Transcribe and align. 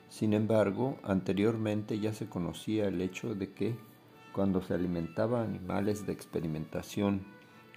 Sin 0.09 0.33
embargo, 0.33 0.97
anteriormente 1.03 1.99
ya 1.99 2.13
se 2.13 2.27
conocía 2.27 2.87
el 2.87 2.99
hecho 2.99 3.35
de 3.35 3.53
que 3.53 3.75
cuando 4.33 4.63
se 4.63 4.73
alimentaba 4.73 5.43
animales 5.43 6.07
de 6.07 6.13
experimentación 6.13 7.21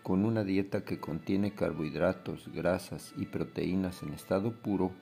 con 0.02 0.24
una 0.24 0.44
dieta 0.44 0.82
que 0.82 0.98
contiene 0.98 1.52
carbohidratos, 1.52 2.48
grasas 2.54 3.12
y 3.18 3.26
proteínas 3.26 4.02
en 4.02 4.14
estado 4.14 4.52
puro, 4.52 4.92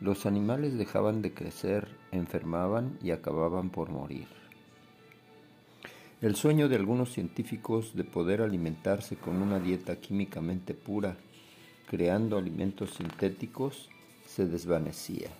los 0.00 0.26
animales 0.26 0.76
dejaban 0.76 1.22
de 1.22 1.32
crecer, 1.32 1.86
enfermaban 2.10 2.98
y 3.00 3.12
acababan 3.12 3.70
por 3.70 3.90
morir. 3.90 4.26
El 6.20 6.34
sueño 6.34 6.68
de 6.68 6.74
algunos 6.74 7.12
científicos 7.12 7.94
de 7.94 8.02
poder 8.02 8.42
alimentarse 8.42 9.14
con 9.14 9.40
una 9.40 9.60
dieta 9.60 10.00
químicamente 10.00 10.74
pura 10.74 11.16
creando 11.88 12.36
alimentos 12.36 12.90
sintéticos, 12.94 13.88
se 14.26 14.46
desvanecía. 14.46 15.30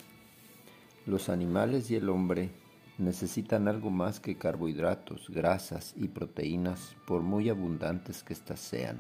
Los 1.07 1.29
animales 1.29 1.91
y 1.91 1.97
el 1.97 2.09
hombre 2.09 2.51
necesitan 2.97 3.69
algo 3.69 3.91
más 3.91 4.19
que 4.19 4.37
carbohidratos, 4.37 5.29
grasas 5.31 5.95
y 5.97 6.09
proteínas, 6.09 6.97
por 7.07 7.23
muy 7.23 7.49
abundantes 7.49 8.23
que 8.23 8.33
éstas 8.33 8.61
sean. 8.61 8.99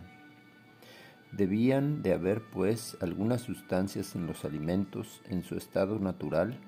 Debían 1.32 2.02
de 2.02 2.12
haber, 2.12 2.42
pues, 2.42 2.96
algunas 3.00 3.42
sustancias 3.42 4.14
en 4.14 4.26
los 4.26 4.44
alimentos 4.44 5.20
en 5.28 5.42
su 5.42 5.56
estado 5.56 5.98
natural 5.98 6.58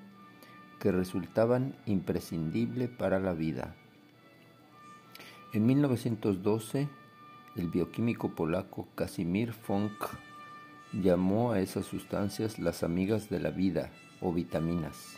que 0.79 0.91
resultaban 0.91 1.75
imprescindible 1.85 2.87
para 2.87 3.19
la 3.19 3.33
vida. 3.33 3.75
En 5.53 5.65
1912, 5.65 6.89
el 7.55 7.69
bioquímico 7.69 8.33
polaco 8.35 8.87
Casimir 8.95 9.53
Funk 9.53 9.93
llamó 10.93 11.51
a 11.51 11.59
esas 11.59 11.85
sustancias 11.85 12.59
las 12.59 12.83
amigas 12.83 13.29
de 13.29 13.39
la 13.39 13.51
vida 13.51 13.91
o 14.19 14.33
vitaminas. 14.33 15.15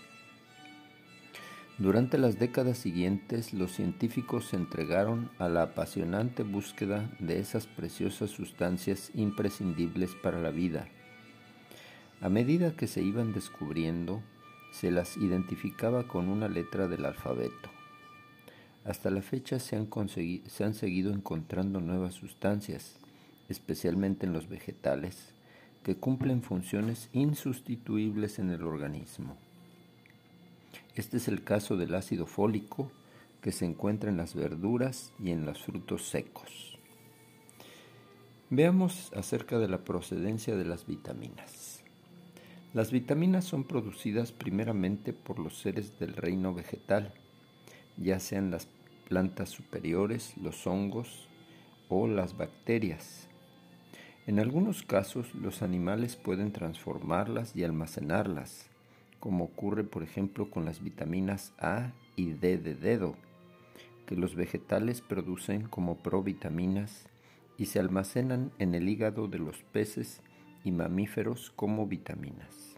Durante 1.79 2.19
las 2.19 2.38
décadas 2.38 2.78
siguientes, 2.78 3.51
los 3.51 3.72
científicos 3.72 4.45
se 4.45 4.57
entregaron 4.57 5.31
a 5.39 5.50
la 5.50 5.63
apasionante 5.63 6.44
búsqueda 6.44 7.09
de 7.19 7.39
esas 7.39 7.66
preciosas 7.66 8.29
sustancias 8.29 9.09
imprescindibles 9.16 10.11
para 10.22 10.39
la 10.39 10.51
vida. 10.51 10.88
A 12.22 12.29
medida 12.29 12.75
que 12.75 12.85
se 12.85 13.01
iban 13.01 13.34
descubriendo, 13.34 14.22
se 14.72 14.91
las 14.91 15.17
identificaba 15.17 16.07
con 16.07 16.29
una 16.29 16.47
letra 16.47 16.88
del 16.88 17.05
alfabeto. 17.05 17.69
Hasta 18.85 19.09
la 19.09 19.23
fecha 19.23 19.59
se 19.59 19.75
han, 19.75 19.90
se 20.07 20.63
han 20.63 20.75
seguido 20.75 21.11
encontrando 21.11 21.81
nuevas 21.81 22.13
sustancias, 22.13 23.00
especialmente 23.50 24.28
en 24.28 24.34
los 24.34 24.47
vegetales, 24.47 25.34
que 25.83 25.95
cumplen 25.95 26.41
funciones 26.41 27.09
insustituibles 27.13 28.39
en 28.39 28.49
el 28.49 28.63
organismo. 28.63 29.38
Este 30.95 31.17
es 31.17 31.27
el 31.27 31.44
caso 31.44 31.75
del 31.77 31.94
ácido 31.95 32.25
fólico 32.25 32.91
que 33.41 33.51
se 33.51 33.66
encuentra 33.66 34.09
en 34.09 34.17
las 34.17 34.35
verduras 34.35 35.11
y 35.22 35.31
en 35.31 35.45
los 35.45 35.61
frutos 35.61 36.07
secos. 36.07 36.77
Veamos 38.49 39.11
acerca 39.13 39.57
de 39.59 39.67
la 39.67 39.79
procedencia 39.79 40.55
de 40.55 40.66
las 40.66 40.85
vitaminas. 40.85 41.83
Las 42.73 42.91
vitaminas 42.91 43.45
son 43.45 43.66
producidas 43.66 44.31
primeramente 44.31 45.11
por 45.11 45.39
los 45.39 45.57
seres 45.57 45.99
del 45.99 46.16
reino 46.16 46.53
vegetal, 46.53 47.13
ya 47.97 48.19
sean 48.19 48.49
las 48.49 48.67
plantas 49.09 49.49
superiores, 49.49 50.35
los 50.38 50.66
hongos 50.66 51.27
o 51.90 52.08
las 52.08 52.37
bacterias. 52.37 53.28
En 54.25 54.40
algunos 54.40 54.84
casos 54.84 55.35
los 55.35 55.61
animales 55.61 56.16
pueden 56.16 56.53
transformarlas 56.53 57.58
y 57.58 57.66
almacenarlas, 57.66 58.67
como 59.20 59.43
ocurre 59.43 59.84
por 59.84 60.02
ejemplo 60.02 60.49
con 60.49 60.64
las 60.64 60.81
vitaminas 60.81 61.52
A 61.59 61.91
y 62.16 62.31
D 62.31 62.58
de 62.58 62.73
dedo, 62.73 63.16
que 64.05 64.16
los 64.16 64.35
vegetales 64.35 65.02
producen 65.02 65.67
como 65.67 65.97
provitaminas 65.97 67.09
y 67.58 67.66
se 67.66 67.79
almacenan 67.79 68.52
en 68.59 68.75
el 68.75 68.87
hígado 68.87 69.28
de 69.28 69.40
los 69.40 69.58
peces 69.73 70.22
y 70.64 70.72
mamíferos 70.72 71.52
como 71.58 71.85
vitaminas. 71.85 72.78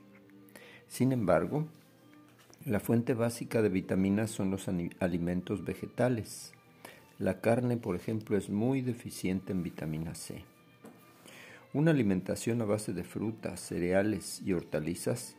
Sin 0.88 1.12
embargo, 1.12 1.68
la 2.66 2.80
fuente 2.80 3.14
básica 3.14 3.62
de 3.62 3.70
vitaminas 3.70 4.32
son 4.32 4.50
los 4.50 4.68
alimentos 4.68 5.64
vegetales. 5.64 6.54
La 7.20 7.40
carne, 7.40 7.78
por 7.78 7.96
ejemplo, 7.96 8.36
es 8.36 8.50
muy 8.50 8.82
deficiente 8.82 9.52
en 9.52 9.62
vitamina 9.62 10.16
C. 10.16 10.44
Una 11.76 11.92
alimentación 11.92 12.62
a 12.62 12.66
base 12.66 12.94
de 12.94 13.04
frutas, 13.04 13.60
cereales 13.60 14.42
y 14.46 14.54
hortalizas 14.54 15.36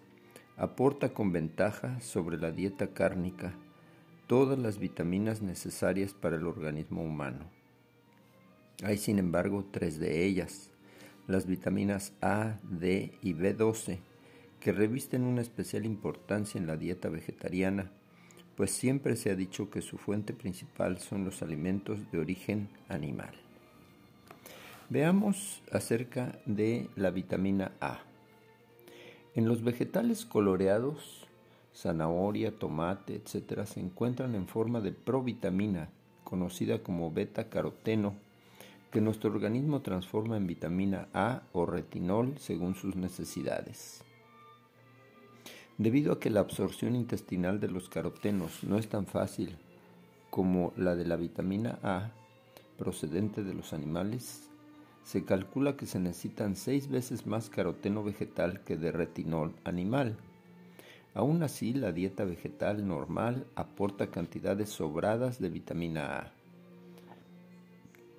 aporta 0.58 1.14
con 1.14 1.32
ventaja 1.32 1.98
sobre 2.02 2.36
la 2.36 2.52
dieta 2.52 2.88
cárnica 2.88 3.54
todas 4.26 4.58
las 4.58 4.78
vitaminas 4.78 5.40
necesarias 5.40 6.12
para 6.12 6.36
el 6.36 6.46
organismo 6.46 7.02
humano. 7.02 7.50
Hay 8.84 8.98
sin 8.98 9.18
embargo 9.18 9.64
tres 9.70 9.98
de 9.98 10.26
ellas, 10.26 10.72
las 11.26 11.46
vitaminas 11.46 12.12
A, 12.20 12.60
D 12.64 13.14
y 13.22 13.32
B12, 13.32 14.00
que 14.60 14.72
revisten 14.72 15.22
una 15.22 15.40
especial 15.40 15.86
importancia 15.86 16.60
en 16.60 16.66
la 16.66 16.76
dieta 16.76 17.08
vegetariana, 17.08 17.90
pues 18.56 18.72
siempre 18.72 19.16
se 19.16 19.30
ha 19.30 19.36
dicho 19.36 19.70
que 19.70 19.80
su 19.80 19.96
fuente 19.96 20.34
principal 20.34 20.98
son 20.98 21.24
los 21.24 21.40
alimentos 21.40 22.10
de 22.12 22.18
origen 22.18 22.68
animal. 22.90 23.45
Veamos 24.88 25.62
acerca 25.72 26.38
de 26.46 26.88
la 26.94 27.10
vitamina 27.10 27.72
A. 27.80 27.98
En 29.34 29.48
los 29.48 29.64
vegetales 29.64 30.24
coloreados, 30.24 31.26
zanahoria, 31.74 32.56
tomate, 32.56 33.16
etc., 33.16 33.64
se 33.66 33.80
encuentran 33.80 34.36
en 34.36 34.46
forma 34.46 34.80
de 34.80 34.92
provitamina, 34.92 35.88
conocida 36.22 36.84
como 36.84 37.10
beta-caroteno, 37.10 38.14
que 38.92 39.00
nuestro 39.00 39.32
organismo 39.32 39.82
transforma 39.82 40.36
en 40.36 40.46
vitamina 40.46 41.08
A 41.12 41.42
o 41.52 41.66
retinol 41.66 42.38
según 42.38 42.76
sus 42.76 42.94
necesidades. 42.94 44.04
Debido 45.78 46.12
a 46.12 46.20
que 46.20 46.30
la 46.30 46.40
absorción 46.40 46.94
intestinal 46.94 47.58
de 47.58 47.68
los 47.68 47.88
carotenos 47.88 48.62
no 48.62 48.78
es 48.78 48.88
tan 48.88 49.06
fácil 49.06 49.56
como 50.30 50.72
la 50.76 50.94
de 50.94 51.06
la 51.06 51.16
vitamina 51.16 51.80
A 51.82 52.12
procedente 52.78 53.42
de 53.42 53.52
los 53.52 53.72
animales, 53.72 54.45
se 55.06 55.24
calcula 55.24 55.76
que 55.76 55.86
se 55.86 56.00
necesitan 56.00 56.56
seis 56.56 56.88
veces 56.88 57.28
más 57.28 57.48
caroteno 57.48 58.02
vegetal 58.02 58.64
que 58.64 58.76
de 58.76 58.90
retinol 58.90 59.54
animal. 59.62 60.16
Aún 61.14 61.44
así, 61.44 61.72
la 61.72 61.92
dieta 61.92 62.24
vegetal 62.24 62.88
normal 62.88 63.46
aporta 63.54 64.08
cantidades 64.08 64.68
sobradas 64.68 65.38
de 65.38 65.48
vitamina 65.48 66.18
A. 66.18 66.32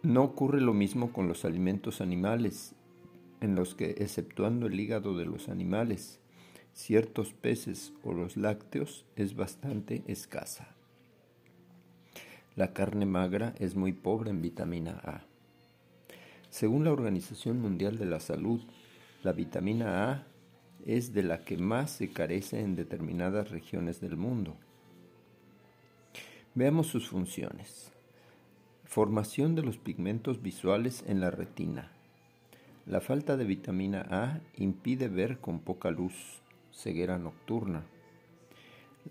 No 0.01 0.23
ocurre 0.23 0.61
lo 0.61 0.73
mismo 0.73 1.11
con 1.11 1.27
los 1.27 1.43
alimentos 1.43 1.99
animales, 1.99 2.73
en 3.41 3.53
los 3.53 3.75
que, 3.75 3.89
exceptuando 3.97 4.67
el 4.67 4.79
hígado 4.79 5.17
de 5.17 5.25
los 5.25 5.49
animales, 5.49 6.21
ciertos 6.73 7.33
peces 7.33 7.91
o 8.01 8.13
los 8.13 8.37
lácteos 8.37 9.05
es 9.17 9.35
bastante 9.35 10.03
escasa. 10.07 10.69
La 12.55 12.71
carne 12.71 13.05
magra 13.05 13.53
es 13.59 13.75
muy 13.75 13.91
pobre 13.91 14.29
en 14.29 14.41
vitamina 14.41 15.01
A. 15.03 15.26
Según 16.57 16.85
la 16.85 16.91
Organización 16.91 17.61
Mundial 17.61 17.99
de 17.99 18.07
la 18.07 18.19
Salud, 18.19 18.59
la 19.21 19.31
vitamina 19.31 20.11
A 20.11 20.23
es 20.87 21.13
de 21.13 21.21
la 21.21 21.45
que 21.45 21.55
más 21.55 21.91
se 21.91 22.09
carece 22.09 22.61
en 22.61 22.75
determinadas 22.75 23.51
regiones 23.51 24.01
del 24.01 24.17
mundo. 24.17 24.55
Veamos 26.55 26.87
sus 26.87 27.09
funciones. 27.09 27.91
Formación 28.85 29.53
de 29.53 29.61
los 29.61 29.77
pigmentos 29.77 30.41
visuales 30.41 31.03
en 31.05 31.19
la 31.19 31.29
retina. 31.29 31.91
La 32.87 33.01
falta 33.01 33.37
de 33.37 33.45
vitamina 33.45 34.07
A 34.09 34.41
impide 34.55 35.09
ver 35.09 35.37
con 35.37 35.59
poca 35.59 35.91
luz, 35.91 36.41
ceguera 36.71 37.19
nocturna. 37.19 37.83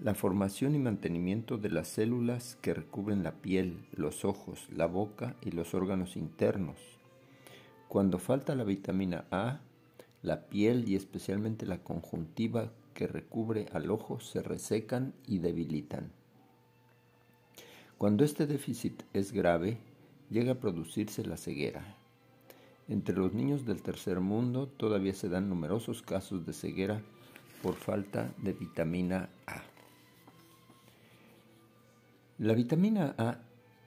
La 0.03 0.17
formación 0.17 0.75
y 0.75 0.81
mantenimiento 0.81 1.59
de 1.59 1.71
las 1.71 1.87
células 1.87 2.59
que 2.61 2.75
recubren 2.75 3.23
la 3.23 3.35
piel, 3.35 3.87
los 3.93 4.25
ojos, 4.25 4.67
la 4.75 4.87
boca 4.87 5.37
y 5.43 5.53
los 5.53 5.75
órganos 5.75 6.17
internos. 6.17 6.96
Cuando 7.89 8.19
falta 8.19 8.55
la 8.55 8.65
vitamina 8.65 9.27
A, 9.31 9.61
la 10.23 10.49
piel 10.49 10.89
y 10.89 10.97
especialmente 10.97 11.67
la 11.67 11.79
conjuntiva 11.79 12.73
que 12.95 13.07
recubre 13.07 13.67
al 13.73 13.91
ojo 13.91 14.19
se 14.21 14.43
resecan 14.43 15.15
y 15.27 15.39
debilitan. 15.39 16.11
Cuando 17.99 18.25
este 18.25 18.47
déficit 18.47 19.05
es 19.13 19.33
grave, 19.33 19.79
llega 20.31 20.53
a 20.53 20.61
producirse 20.61 21.25
la 21.25 21.37
ceguera. 21.37 21.97
Entre 22.89 23.17
los 23.17 23.33
niños 23.33 23.65
del 23.67 23.83
tercer 23.83 24.21
mundo 24.21 24.67
todavía 24.67 25.15
se 25.15 25.29
dan 25.29 25.49
numerosos 25.49 26.03
casos 26.03 26.45
de 26.45 26.53
ceguera 26.53 27.03
por 27.63 27.75
falta 27.75 28.35
de 28.39 28.53
vitamina 28.53 29.29
A. 29.47 29.63
La 32.39 32.53
vitamina 32.53 33.15
A 33.17 33.39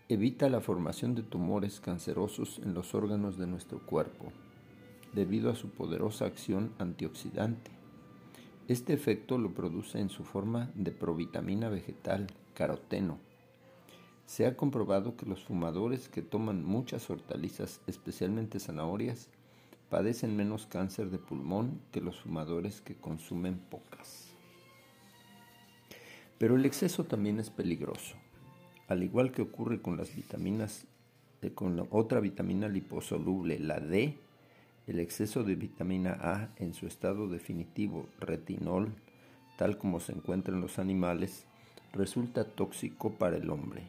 evita 0.10 0.50
la 0.50 0.60
formación 0.60 1.16
de 1.16 1.24
tumores 1.24 1.80
cancerosos 1.80 2.60
en 2.60 2.74
los 2.74 2.94
órganos 2.94 3.38
de 3.38 3.48
nuestro 3.48 3.80
cuerpo, 3.80 4.34
debido 5.14 5.50
a 5.50 5.56
su 5.56 5.70
poderosa 5.70 6.26
acción 6.26 6.74
antioxidante. 6.80 7.72
Este 8.68 8.92
efecto 8.92 9.38
lo 9.38 9.54
produce 9.54 10.00
en 10.00 10.10
su 10.10 10.26
forma 10.26 10.70
de 10.76 10.92
provitamina 10.92 11.70
vegetal, 11.70 12.28
caroteno, 12.54 13.20
se 14.30 14.46
ha 14.46 14.56
comprobado 14.56 15.18
que 15.18 15.26
los 15.26 15.44
fumadores 15.44 16.08
que 16.08 16.22
toman 16.22 16.64
muchas 16.64 17.10
hortalizas, 17.10 17.82
especialmente 17.88 18.60
zanahorias, 18.60 19.28
padecen 19.90 20.38
menos 20.38 20.68
cáncer 20.68 21.10
de 21.10 21.18
pulmón 21.18 21.82
que 21.92 22.00
los 22.00 22.20
fumadores 22.20 22.80
que 22.80 22.94
consumen 22.94 23.58
pocas. 23.58 24.30
Pero 26.38 26.58
el 26.58 26.68
exceso 26.68 27.06
también 27.06 27.40
es 27.40 27.50
peligroso. 27.50 28.18
Al 28.90 29.04
igual 29.04 29.32
que 29.32 29.44
ocurre 29.44 29.84
con 29.84 29.98
las 29.98 30.16
vitaminas, 30.16 30.88
eh, 31.44 31.52
con 31.52 31.78
la 31.78 31.86
otra 31.92 32.20
vitamina 32.20 32.68
liposoluble, 32.68 33.60
la 33.60 33.80
D, 33.80 34.18
el 34.88 35.00
exceso 35.00 35.44
de 35.44 35.54
vitamina 35.54 36.18
A 36.20 36.50
en 36.58 36.74
su 36.74 36.88
estado 36.88 37.30
definitivo, 37.30 38.08
retinol, 38.20 38.92
tal 39.60 39.78
como 39.78 40.00
se 40.00 40.14
encuentra 40.14 40.56
en 40.56 40.62
los 40.62 40.80
animales, 40.80 41.46
resulta 41.94 42.46
tóxico 42.46 43.12
para 43.12 43.38
el 43.38 43.52
hombre. 43.52 43.84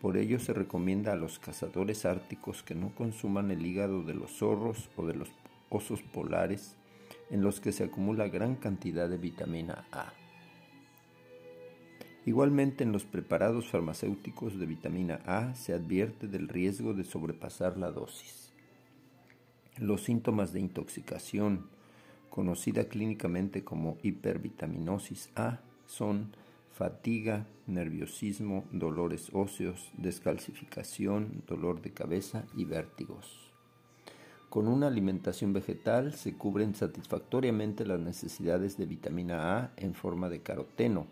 Por 0.00 0.16
ello 0.16 0.40
se 0.40 0.54
recomienda 0.54 1.12
a 1.12 1.16
los 1.16 1.38
cazadores 1.38 2.04
árticos 2.04 2.64
que 2.64 2.74
no 2.74 2.92
consuman 2.96 3.52
el 3.52 3.64
hígado 3.64 4.02
de 4.02 4.14
los 4.14 4.32
zorros 4.32 4.90
o 4.96 5.06
de 5.06 5.14
los 5.14 5.28
osos 5.68 6.02
polares 6.02 6.74
en 7.30 7.42
los 7.42 7.60
que 7.60 7.70
se 7.70 7.84
acumula 7.84 8.26
gran 8.26 8.56
cantidad 8.56 9.08
de 9.08 9.18
vitamina 9.18 9.84
A. 9.92 10.12
Igualmente 12.26 12.84
en 12.84 12.92
los 12.92 13.04
preparados 13.04 13.70
farmacéuticos 13.70 14.58
de 14.58 14.66
vitamina 14.66 15.20
A 15.24 15.54
se 15.54 15.72
advierte 15.72 16.28
del 16.28 16.48
riesgo 16.48 16.92
de 16.92 17.04
sobrepasar 17.04 17.78
la 17.78 17.90
dosis. 17.90 18.52
Los 19.78 20.02
síntomas 20.02 20.52
de 20.52 20.60
intoxicación, 20.60 21.66
conocida 22.28 22.84
clínicamente 22.84 23.64
como 23.64 23.96
hipervitaminosis 24.02 25.30
A, 25.34 25.60
son 25.86 26.32
fatiga, 26.72 27.46
nerviosismo, 27.66 28.64
dolores 28.70 29.30
óseos, 29.32 29.90
descalcificación, 29.96 31.42
dolor 31.46 31.80
de 31.80 31.92
cabeza 31.92 32.44
y 32.54 32.64
vértigos. 32.66 33.50
Con 34.50 34.68
una 34.68 34.88
alimentación 34.88 35.52
vegetal 35.52 36.12
se 36.12 36.34
cubren 36.34 36.74
satisfactoriamente 36.74 37.86
las 37.86 38.00
necesidades 38.00 38.76
de 38.76 38.84
vitamina 38.84 39.56
A 39.56 39.72
en 39.76 39.94
forma 39.94 40.28
de 40.28 40.40
caroteno, 40.40 41.06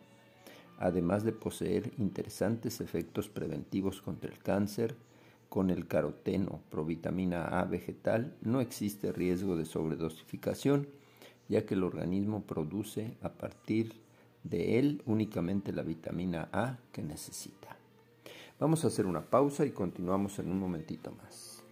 además 0.79 1.25
de 1.25 1.33
poseer 1.33 1.93
interesantes 1.99 2.81
efectos 2.81 3.29
preventivos 3.29 4.01
contra 4.01 4.31
el 4.31 4.39
cáncer. 4.39 4.95
Con 5.49 5.71
el 5.71 5.87
caroteno, 5.87 6.61
provitamina 6.71 7.45
A 7.45 7.65
vegetal, 7.65 8.35
no 8.43 8.61
existe 8.61 9.13
riesgo 9.13 9.57
de 9.57 9.65
sobredosificación, 9.65 10.89
ya 11.49 11.65
que 11.65 11.75
el 11.75 11.85
organismo 11.85 12.43
produce 12.43 13.17
a 13.23 13.31
partir 13.31 13.95
de 14.45 14.79
él 14.79 15.03
únicamente 15.07 15.73
la 15.73 15.83
vitamina 15.83 16.49
A 16.53 16.79
que 16.93 17.03
necesita. 17.03 17.77
Vamos 18.61 18.85
a 18.85 18.89
hacer 18.89 19.07
una 19.07 19.23
pausa 19.23 19.65
y 19.65 19.71
continuamos 19.71 20.39
en 20.39 20.51
un 20.51 20.59
momentito 20.59 21.13
más. 21.13 21.63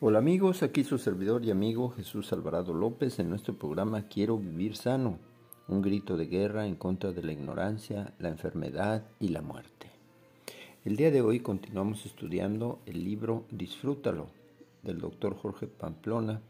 Hola 0.00 0.18
amigos, 0.18 0.62
aquí 0.62 0.84
su 0.84 0.98
servidor 0.98 1.44
y 1.44 1.50
amigo 1.50 1.90
Jesús 1.90 2.32
Alvarado 2.32 2.72
López 2.72 3.18
en 3.18 3.30
nuestro 3.30 3.54
programa 3.54 4.02
Quiero 4.02 4.38
vivir 4.38 4.76
sano, 4.76 5.18
un 5.68 5.82
grito 5.82 6.16
de 6.16 6.26
guerra 6.26 6.66
en 6.66 6.76
contra 6.76 7.12
de 7.12 7.22
la 7.22 7.32
ignorancia, 7.32 8.14
la 8.18 8.30
enfermedad 8.30 9.04
y 9.20 9.28
la 9.28 9.42
muerte. 9.42 9.90
El 10.84 10.96
día 10.96 11.10
de 11.10 11.20
hoy 11.20 11.40
continuamos 11.40 12.06
estudiando 12.06 12.80
el 12.86 13.04
libro 13.04 13.44
Disfrútalo 13.50 14.28
del 14.82 14.98
doctor 14.98 15.36
Jorge 15.36 15.66
Pamplona, 15.66 16.40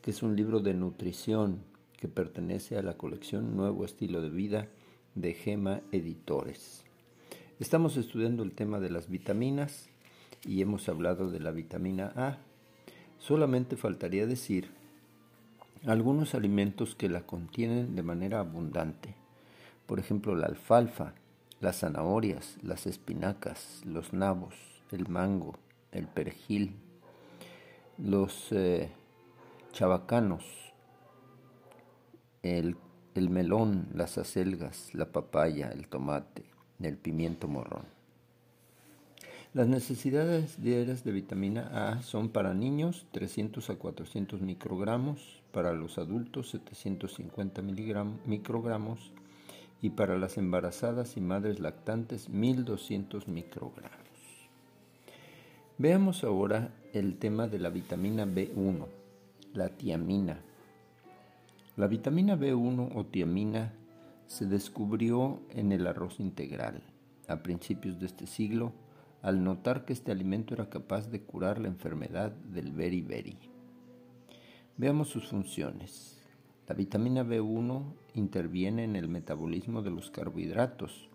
que 0.00 0.12
es 0.12 0.22
un 0.22 0.34
libro 0.34 0.60
de 0.60 0.72
nutrición, 0.72 1.58
que 1.98 2.08
pertenece 2.08 2.78
a 2.78 2.82
la 2.82 2.96
colección 2.96 3.54
Nuevo 3.56 3.84
Estilo 3.84 4.22
de 4.22 4.30
Vida 4.30 4.68
de 5.14 5.34
Gema 5.34 5.82
Editores. 5.92 6.84
Estamos 7.60 7.98
estudiando 7.98 8.42
el 8.42 8.52
tema 8.52 8.80
de 8.80 8.90
las 8.90 9.10
vitaminas 9.10 9.90
y 10.46 10.62
hemos 10.62 10.88
hablado 10.88 11.30
de 11.30 11.40
la 11.40 11.50
vitamina 11.50 12.12
A. 12.16 12.38
Solamente 13.18 13.76
faltaría 13.76 14.26
decir 14.26 14.70
algunos 15.86 16.34
alimentos 16.34 16.94
que 16.94 17.08
la 17.08 17.22
contienen 17.22 17.94
de 17.94 18.02
manera 18.02 18.40
abundante. 18.40 19.14
Por 19.86 19.98
ejemplo, 19.98 20.34
la 20.34 20.46
alfalfa, 20.46 21.14
las 21.60 21.80
zanahorias, 21.80 22.56
las 22.62 22.86
espinacas, 22.86 23.82
los 23.84 24.12
nabos, 24.12 24.54
el 24.92 25.08
mango, 25.08 25.56
el 25.92 26.06
perejil, 26.06 26.74
los 27.98 28.50
eh, 28.52 28.90
chabacanos, 29.72 30.44
el, 32.42 32.76
melón, 33.14 33.88
las 33.94 34.18
acelgas, 34.18 34.94
la 34.94 35.12
papaya, 35.12 35.70
el 35.70 35.88
tomate, 35.88 36.44
el 36.80 36.96
pimiento 36.96 37.46
morrón. 37.46 37.84
Las 39.52 39.68
necesidades 39.68 40.60
diarias 40.60 41.04
de 41.04 41.12
vitamina 41.12 41.92
A 41.92 42.02
son 42.02 42.28
para 42.28 42.54
niños 42.54 43.06
300 43.12 43.70
a 43.70 43.76
400 43.76 44.40
microgramos, 44.40 45.43
para 45.54 45.72
los 45.72 45.98
adultos 45.98 46.50
750 46.50 47.62
microgramos 48.26 49.12
y 49.80 49.90
para 49.90 50.18
las 50.18 50.36
embarazadas 50.36 51.16
y 51.16 51.20
madres 51.20 51.60
lactantes 51.60 52.28
1200 52.28 53.28
microgramos. 53.28 53.92
Veamos 55.78 56.24
ahora 56.24 56.74
el 56.92 57.18
tema 57.18 57.46
de 57.46 57.60
la 57.60 57.70
vitamina 57.70 58.26
B1, 58.26 58.86
la 59.52 59.68
tiamina. 59.68 60.40
La 61.76 61.86
vitamina 61.86 62.36
B1 62.36 62.90
o 62.92 63.06
tiamina 63.06 63.72
se 64.26 64.46
descubrió 64.46 65.40
en 65.50 65.70
el 65.70 65.86
arroz 65.86 66.18
integral 66.18 66.82
a 67.28 67.44
principios 67.44 68.00
de 68.00 68.06
este 68.06 68.26
siglo 68.26 68.72
al 69.22 69.44
notar 69.44 69.84
que 69.84 69.92
este 69.92 70.10
alimento 70.10 70.52
era 70.52 70.68
capaz 70.68 71.10
de 71.10 71.22
curar 71.22 71.60
la 71.60 71.68
enfermedad 71.68 72.32
del 72.32 72.72
beriberi. 72.72 73.53
Veamos 74.76 75.08
sus 75.08 75.28
funciones. 75.28 76.18
La 76.66 76.74
vitamina 76.74 77.22
B1 77.22 77.84
interviene 78.14 78.82
en 78.82 78.96
el 78.96 79.06
metabolismo 79.06 79.82
de 79.82 79.92
los 79.92 80.10
carbohidratos, 80.10 81.08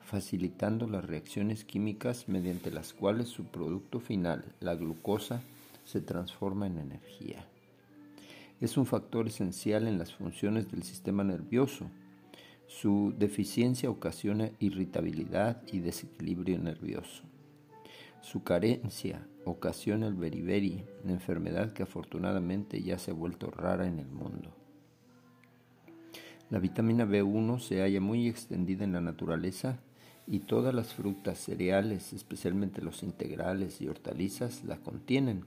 facilitando 0.00 0.88
las 0.88 1.04
reacciones 1.04 1.64
químicas 1.64 2.28
mediante 2.28 2.72
las 2.72 2.92
cuales 2.92 3.28
su 3.28 3.44
producto 3.44 4.00
final, 4.00 4.44
la 4.58 4.74
glucosa, 4.74 5.40
se 5.84 6.00
transforma 6.00 6.66
en 6.66 6.78
energía. 6.78 7.46
Es 8.60 8.76
un 8.76 8.86
factor 8.86 9.28
esencial 9.28 9.86
en 9.86 9.98
las 9.98 10.12
funciones 10.12 10.68
del 10.72 10.82
sistema 10.82 11.22
nervioso. 11.22 11.86
Su 12.66 13.14
deficiencia 13.16 13.88
ocasiona 13.88 14.50
irritabilidad 14.58 15.62
y 15.72 15.78
desequilibrio 15.78 16.58
nervioso. 16.58 17.22
Su 18.22 18.42
carencia 18.42 19.26
ocasiona 19.44 20.06
el 20.06 20.14
beriberi, 20.14 20.84
una 21.04 21.12
enfermedad 21.12 21.72
que 21.72 21.84
afortunadamente 21.84 22.82
ya 22.82 22.98
se 22.98 23.12
ha 23.12 23.14
vuelto 23.14 23.50
rara 23.50 23.86
en 23.86 23.98
el 23.98 24.08
mundo. 24.08 24.52
La 26.50 26.58
vitamina 26.58 27.04
B1 27.04 27.58
se 27.58 27.80
halla 27.80 28.00
muy 28.00 28.28
extendida 28.28 28.84
en 28.84 28.92
la 28.92 29.00
naturaleza 29.00 29.78
y 30.26 30.40
todas 30.40 30.74
las 30.74 30.94
frutas, 30.94 31.38
cereales, 31.38 32.12
especialmente 32.12 32.82
los 32.82 33.02
integrales 33.02 33.80
y 33.80 33.88
hortalizas, 33.88 34.64
la 34.64 34.78
contienen. 34.78 35.44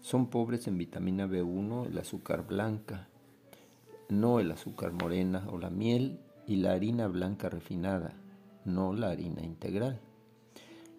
Son 0.00 0.28
pobres 0.28 0.66
en 0.66 0.78
vitamina 0.78 1.26
B1 1.26 1.86
el 1.86 1.98
azúcar 1.98 2.46
blanca, 2.46 3.08
no 4.08 4.40
el 4.40 4.50
azúcar 4.50 4.92
morena 4.92 5.46
o 5.50 5.58
la 5.58 5.70
miel 5.70 6.20
y 6.46 6.56
la 6.56 6.72
harina 6.72 7.08
blanca 7.08 7.48
refinada, 7.50 8.14
no 8.64 8.94
la 8.94 9.10
harina 9.10 9.42
integral. 9.42 10.00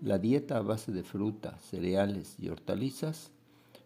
La 0.02 0.18
dieta 0.18 0.56
a 0.56 0.62
base 0.62 0.94
de 0.94 1.04
fruta, 1.04 1.60
cereales 1.60 2.38
y 2.40 2.48
hortalizas 2.48 3.32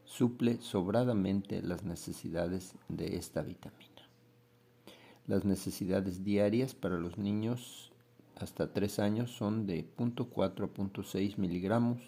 suple 0.06 0.62
sobradamente 0.62 1.64
las 1.64 1.86
necesidades 1.86 2.76
de 2.88 3.16
esta 3.16 3.42
vitamina. 3.42 3.90
Las 5.26 5.44
necesidades 5.44 6.24
diarias 6.24 6.76
para 6.76 7.00
los 7.00 7.18
niños 7.18 7.92
hasta 8.36 8.72
3 8.72 9.00
años 9.00 9.32
son 9.32 9.66
de 9.66 9.88
0.4 9.98 10.44
a 10.44 10.54
0.6 10.54 11.38
miligramos, 11.38 12.00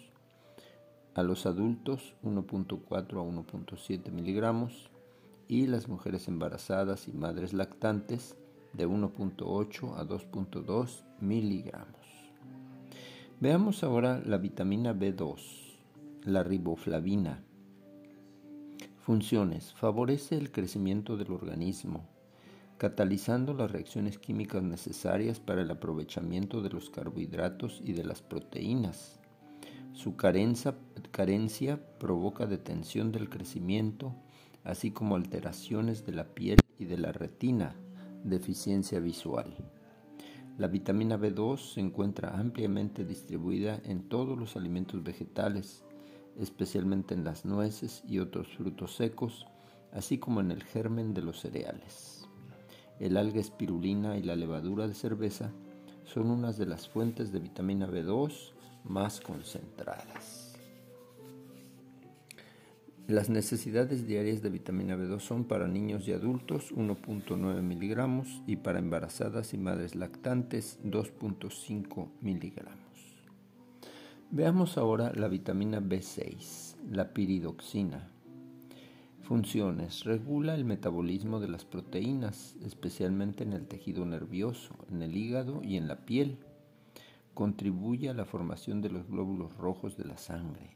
a 1.14 1.24
los 1.24 1.44
adultos 1.44 2.14
1.4 2.22 2.92
a 2.92 3.02
1.7 3.02 4.12
miligramos 4.12 4.88
y 5.48 5.66
las 5.66 5.88
mujeres 5.88 6.28
embarazadas 6.28 7.08
y 7.08 7.12
madres 7.12 7.52
lactantes 7.52 8.36
de 8.72 8.86
1.8 8.86 9.96
a 9.96 10.04
2.2 10.04 11.02
miligramos. 11.20 12.05
Veamos 13.40 13.84
ahora 13.84 14.22
la 14.24 14.38
vitamina 14.38 14.94
B2, 14.94 15.36
la 16.24 16.42
riboflavina. 16.42 17.42
Funciones. 18.98 19.72
Favorece 19.74 20.36
el 20.36 20.50
crecimiento 20.50 21.16
del 21.16 21.32
organismo 21.32 22.08
catalizando 22.78 23.54
las 23.54 23.70
reacciones 23.70 24.18
químicas 24.18 24.62
necesarias 24.62 25.40
para 25.40 25.62
el 25.62 25.70
aprovechamiento 25.70 26.60
de 26.60 26.70
los 26.70 26.90
carbohidratos 26.90 27.80
y 27.84 27.92
de 27.92 28.04
las 28.04 28.22
proteínas. 28.22 29.18
Su 29.92 30.14
carencia, 30.16 30.76
provoca 31.98 32.46
detención 32.46 33.12
del 33.12 33.30
crecimiento, 33.30 34.14
así 34.62 34.90
como 34.90 35.16
alteraciones 35.16 36.04
de 36.04 36.12
la 36.12 36.34
piel 36.34 36.58
y 36.78 36.84
de 36.84 36.98
la 36.98 37.12
retina, 37.12 37.74
deficiencia 38.24 39.00
visual. 39.00 39.56
La 40.58 40.68
vitamina 40.68 41.18
B2 41.18 41.74
se 41.74 41.80
encuentra 41.80 42.38
ampliamente 42.38 43.04
distribuida 43.04 43.80
en 43.84 44.08
todos 44.08 44.38
los 44.38 44.56
alimentos 44.56 45.02
vegetales, 45.02 45.84
especialmente 46.38 47.14
en 47.14 47.24
las 47.24 47.44
nueces 47.44 48.02
y 48.06 48.18
otros 48.18 48.48
frutos 48.56 48.96
secos, 48.96 49.46
así 49.92 50.18
como 50.18 50.40
en 50.40 50.50
el 50.50 50.62
germen 50.62 51.14
de 51.14 51.22
los 51.22 51.40
cereales 51.40 52.16
el 52.98 53.16
alga 53.16 53.40
espirulina 53.40 54.16
y 54.16 54.22
la 54.22 54.36
levadura 54.36 54.88
de 54.88 54.94
cerveza 54.94 55.50
son 56.04 56.30
unas 56.30 56.56
de 56.56 56.66
las 56.66 56.88
fuentes 56.88 57.32
de 57.32 57.40
vitamina 57.40 57.86
B2 57.86 58.52
más 58.84 59.20
concentradas. 59.20 60.45
Las 63.08 63.30
necesidades 63.30 64.08
diarias 64.08 64.42
de 64.42 64.50
vitamina 64.50 64.96
B2 64.96 65.20
son 65.20 65.44
para 65.44 65.68
niños 65.68 66.08
y 66.08 66.12
adultos 66.12 66.74
1.9 66.74 67.62
miligramos 67.62 68.42
y 68.48 68.56
para 68.56 68.80
embarazadas 68.80 69.54
y 69.54 69.58
madres 69.58 69.94
lactantes 69.94 70.80
2.5 70.82 72.08
miligramos. 72.20 72.80
Veamos 74.32 74.76
ahora 74.76 75.12
la 75.14 75.28
vitamina 75.28 75.80
B6, 75.80 76.74
la 76.90 77.12
piridoxina. 77.12 78.10
Funciones. 79.22 80.02
Regula 80.02 80.56
el 80.56 80.64
metabolismo 80.64 81.38
de 81.38 81.46
las 81.46 81.64
proteínas, 81.64 82.56
especialmente 82.64 83.44
en 83.44 83.52
el 83.52 83.68
tejido 83.68 84.04
nervioso, 84.04 84.74
en 84.90 85.02
el 85.02 85.16
hígado 85.16 85.62
y 85.62 85.76
en 85.76 85.86
la 85.86 86.06
piel. 86.06 86.38
Contribuye 87.34 88.08
a 88.08 88.14
la 88.14 88.24
formación 88.24 88.82
de 88.82 88.90
los 88.90 89.06
glóbulos 89.06 89.56
rojos 89.56 89.96
de 89.96 90.06
la 90.06 90.16
sangre. 90.16 90.75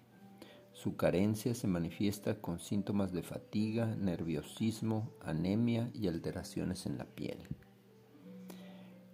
Su 0.80 0.96
carencia 0.96 1.54
se 1.54 1.66
manifiesta 1.66 2.40
con 2.40 2.58
síntomas 2.58 3.12
de 3.12 3.22
fatiga, 3.22 3.94
nerviosismo, 3.96 5.10
anemia 5.20 5.90
y 5.92 6.08
alteraciones 6.08 6.86
en 6.86 6.96
la 6.96 7.04
piel. 7.04 7.38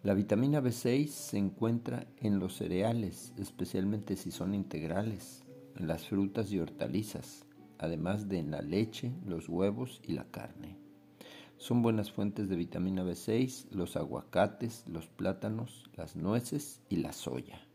La 0.02 0.14
vitamina 0.14 0.60
B6 0.60 1.08
se 1.08 1.38
encuentra 1.38 2.06
en 2.18 2.38
los 2.38 2.54
cereales, 2.54 3.32
especialmente 3.36 4.16
si 4.16 4.30
son 4.30 4.54
integrales, 4.54 5.42
en 5.74 5.88
las 5.88 6.06
frutas 6.06 6.52
y 6.52 6.60
hortalizas 6.60 7.46
además 7.78 8.28
de 8.28 8.38
en 8.38 8.50
la 8.50 8.62
leche, 8.62 9.12
los 9.24 9.48
huevos 9.48 10.00
y 10.02 10.12
la 10.12 10.24
carne. 10.30 10.76
Son 11.58 11.82
buenas 11.82 12.12
fuentes 12.12 12.48
de 12.48 12.56
vitamina 12.56 13.02
B6 13.02 13.70
los 13.70 13.96
aguacates, 13.96 14.84
los 14.86 15.06
plátanos, 15.06 15.84
las 15.96 16.16
nueces 16.16 16.82
y 16.88 16.96
la 16.96 17.12
soya. 17.12 17.65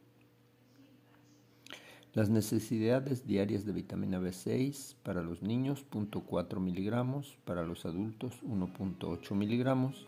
Las 2.13 2.29
necesidades 2.29 3.25
diarias 3.25 3.65
de 3.65 3.71
vitamina 3.71 4.19
B6 4.19 4.95
para 5.01 5.23
los 5.23 5.41
niños 5.41 5.85
0.4 5.91 6.59
miligramos, 6.59 7.37
para 7.45 7.63
los 7.63 7.85
adultos 7.85 8.33
1.8 8.43 9.33
miligramos 9.33 10.07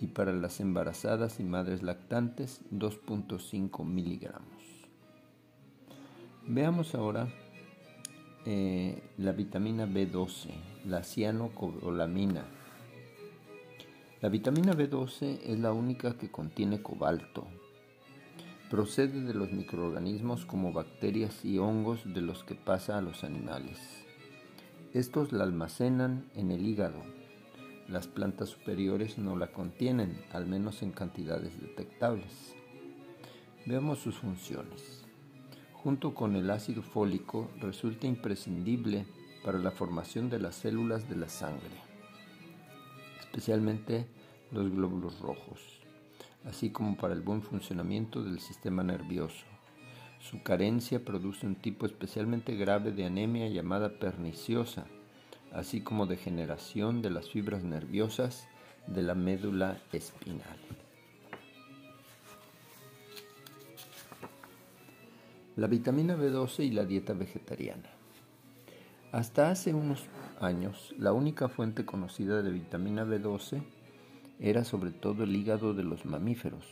y 0.00 0.08
para 0.08 0.32
las 0.32 0.58
embarazadas 0.58 1.38
y 1.38 1.44
madres 1.44 1.84
lactantes 1.84 2.62
2.5 2.72 3.84
miligramos. 3.84 4.88
Veamos 6.48 6.96
ahora 6.96 7.28
eh, 8.44 9.00
la 9.16 9.30
vitamina 9.30 9.86
B12, 9.86 10.48
la 10.86 11.04
cianocobalamina. 11.04 12.44
La 14.20 14.28
vitamina 14.28 14.72
B12 14.72 15.42
es 15.44 15.60
la 15.60 15.72
única 15.72 16.18
que 16.18 16.28
contiene 16.28 16.82
cobalto. 16.82 17.46
Procede 18.70 19.20
de 19.22 19.34
los 19.34 19.52
microorganismos 19.52 20.46
como 20.46 20.72
bacterias 20.72 21.44
y 21.44 21.58
hongos 21.58 22.00
de 22.14 22.22
los 22.22 22.44
que 22.44 22.54
pasa 22.54 22.96
a 22.96 23.02
los 23.02 23.24
animales. 23.24 23.78
Estos 24.94 25.32
la 25.32 25.44
almacenan 25.44 26.30
en 26.34 26.50
el 26.50 26.66
hígado. 26.66 27.02
Las 27.88 28.06
plantas 28.06 28.48
superiores 28.48 29.18
no 29.18 29.36
la 29.36 29.52
contienen, 29.52 30.16
al 30.32 30.46
menos 30.46 30.82
en 30.82 30.92
cantidades 30.92 31.60
detectables. 31.60 32.54
Veamos 33.66 33.98
sus 33.98 34.16
funciones 34.18 35.04
junto 35.82 36.14
con 36.14 36.36
el 36.36 36.50
ácido 36.50 36.82
fólico, 36.82 37.50
resulta 37.58 38.06
imprescindible 38.06 39.06
para 39.42 39.58
la 39.58 39.70
formación 39.70 40.28
de 40.28 40.38
las 40.38 40.56
células 40.56 41.08
de 41.08 41.16
la 41.16 41.28
sangre, 41.28 41.80
especialmente 43.18 44.06
los 44.50 44.70
glóbulos 44.70 45.18
rojos, 45.20 45.79
así 46.44 46.70
como 46.70 46.96
para 46.96 47.14
el 47.14 47.20
buen 47.20 47.42
funcionamiento 47.42 48.22
del 48.22 48.40
sistema 48.40 48.82
nervioso. 48.82 49.44
Su 50.20 50.42
carencia 50.42 51.04
produce 51.04 51.46
un 51.46 51.54
tipo 51.54 51.86
especialmente 51.86 52.54
grave 52.56 52.92
de 52.92 53.06
anemia 53.06 53.48
llamada 53.48 53.98
perniciosa, 53.98 54.86
así 55.52 55.80
como 55.80 56.06
degeneración 56.06 57.02
de 57.02 57.10
las 57.10 57.30
fibras 57.30 57.64
nerviosas 57.64 58.46
de 58.86 59.02
la 59.02 59.14
médula 59.14 59.78
espinal. 59.92 60.58
La 65.56 65.66
vitamina 65.66 66.16
B12 66.16 66.64
y 66.64 66.70
la 66.70 66.84
dieta 66.84 67.12
vegetariana. 67.12 67.90
Hasta 69.12 69.50
hace 69.50 69.74
unos 69.74 70.04
años, 70.40 70.94
la 70.96 71.12
única 71.12 71.48
fuente 71.48 71.84
conocida 71.84 72.42
de 72.42 72.50
vitamina 72.50 73.04
B12 73.04 73.62
era 74.40 74.64
sobre 74.64 74.90
todo 74.90 75.24
el 75.24 75.36
hígado 75.36 75.74
de 75.74 75.84
los 75.84 76.06
mamíferos, 76.06 76.64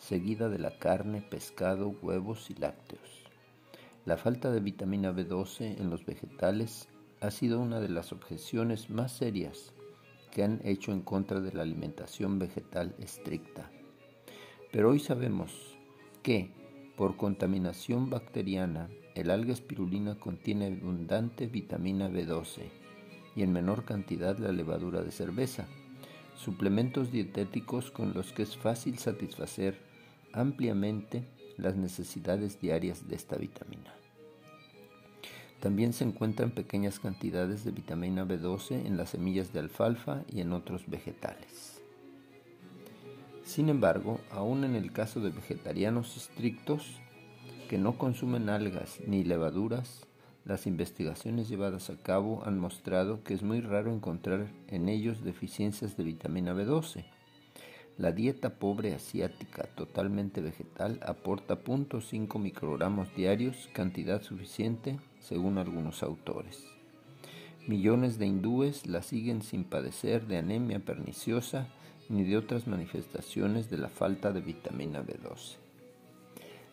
seguida 0.00 0.48
de 0.48 0.58
la 0.58 0.78
carne, 0.78 1.20
pescado, 1.20 1.88
huevos 2.00 2.48
y 2.48 2.54
lácteos. 2.54 3.24
La 4.04 4.16
falta 4.16 4.50
de 4.52 4.60
vitamina 4.60 5.12
B12 5.12 5.80
en 5.80 5.90
los 5.90 6.06
vegetales 6.06 6.88
ha 7.20 7.30
sido 7.30 7.60
una 7.60 7.80
de 7.80 7.88
las 7.88 8.12
objeciones 8.12 8.88
más 8.88 9.12
serias 9.12 9.72
que 10.30 10.44
han 10.44 10.60
hecho 10.64 10.92
en 10.92 11.02
contra 11.02 11.40
de 11.40 11.52
la 11.52 11.62
alimentación 11.62 12.38
vegetal 12.38 12.94
estricta. 12.98 13.70
Pero 14.70 14.90
hoy 14.90 14.98
sabemos 15.00 15.76
que, 16.22 16.50
por 16.96 17.16
contaminación 17.16 18.10
bacteriana, 18.10 18.88
el 19.14 19.30
alga 19.30 19.52
espirulina 19.52 20.18
contiene 20.18 20.66
abundante 20.66 21.46
vitamina 21.46 22.08
B12 22.08 22.62
y 23.36 23.42
en 23.42 23.52
menor 23.52 23.84
cantidad 23.84 24.38
la 24.38 24.52
levadura 24.52 25.02
de 25.02 25.10
cerveza, 25.10 25.66
suplementos 26.36 27.12
dietéticos 27.12 27.90
con 27.90 28.14
los 28.14 28.32
que 28.32 28.42
es 28.42 28.56
fácil 28.56 28.98
satisfacer 28.98 29.78
ampliamente 30.32 31.24
las 31.56 31.76
necesidades 31.76 32.60
diarias 32.60 33.08
de 33.08 33.16
esta 33.16 33.36
vitamina. 33.36 33.94
También 35.60 35.92
se 35.92 36.04
encuentran 36.04 36.50
pequeñas 36.50 36.98
cantidades 36.98 37.64
de 37.64 37.70
vitamina 37.70 38.24
B12 38.24 38.84
en 38.84 38.96
las 38.96 39.10
semillas 39.10 39.52
de 39.52 39.60
alfalfa 39.60 40.24
y 40.28 40.40
en 40.40 40.52
otros 40.52 40.88
vegetales. 40.88 41.80
Sin 43.44 43.68
embargo, 43.68 44.20
aún 44.32 44.64
en 44.64 44.74
el 44.74 44.92
caso 44.92 45.20
de 45.20 45.30
vegetarianos 45.30 46.16
estrictos 46.16 47.00
que 47.68 47.78
no 47.78 47.96
consumen 47.96 48.48
algas 48.48 48.98
ni 49.06 49.24
levaduras, 49.24 50.06
las 50.44 50.66
investigaciones 50.66 51.48
llevadas 51.48 51.88
a 51.90 51.96
cabo 51.96 52.42
han 52.44 52.58
mostrado 52.58 53.22
que 53.22 53.34
es 53.34 53.42
muy 53.42 53.60
raro 53.60 53.92
encontrar 53.92 54.48
en 54.68 54.88
ellos 54.88 55.22
deficiencias 55.22 55.96
de 55.96 56.04
vitamina 56.04 56.52
B12. 56.52 57.04
La 57.98 58.10
dieta 58.10 58.58
pobre 58.58 58.94
asiática 58.94 59.68
totalmente 59.76 60.40
vegetal 60.40 60.98
aporta 61.06 61.62
0.5 61.62 62.38
microgramos 62.40 63.14
diarios, 63.14 63.68
cantidad 63.72 64.22
suficiente 64.22 64.98
según 65.20 65.58
algunos 65.58 66.02
autores. 66.02 66.64
Millones 67.68 68.18
de 68.18 68.26
hindúes 68.26 68.86
la 68.86 69.02
siguen 69.02 69.42
sin 69.42 69.62
padecer 69.62 70.26
de 70.26 70.38
anemia 70.38 70.80
perniciosa 70.80 71.68
ni 72.08 72.24
de 72.24 72.36
otras 72.36 72.66
manifestaciones 72.66 73.70
de 73.70 73.78
la 73.78 73.88
falta 73.88 74.32
de 74.32 74.40
vitamina 74.40 75.02
B12. 75.02 75.58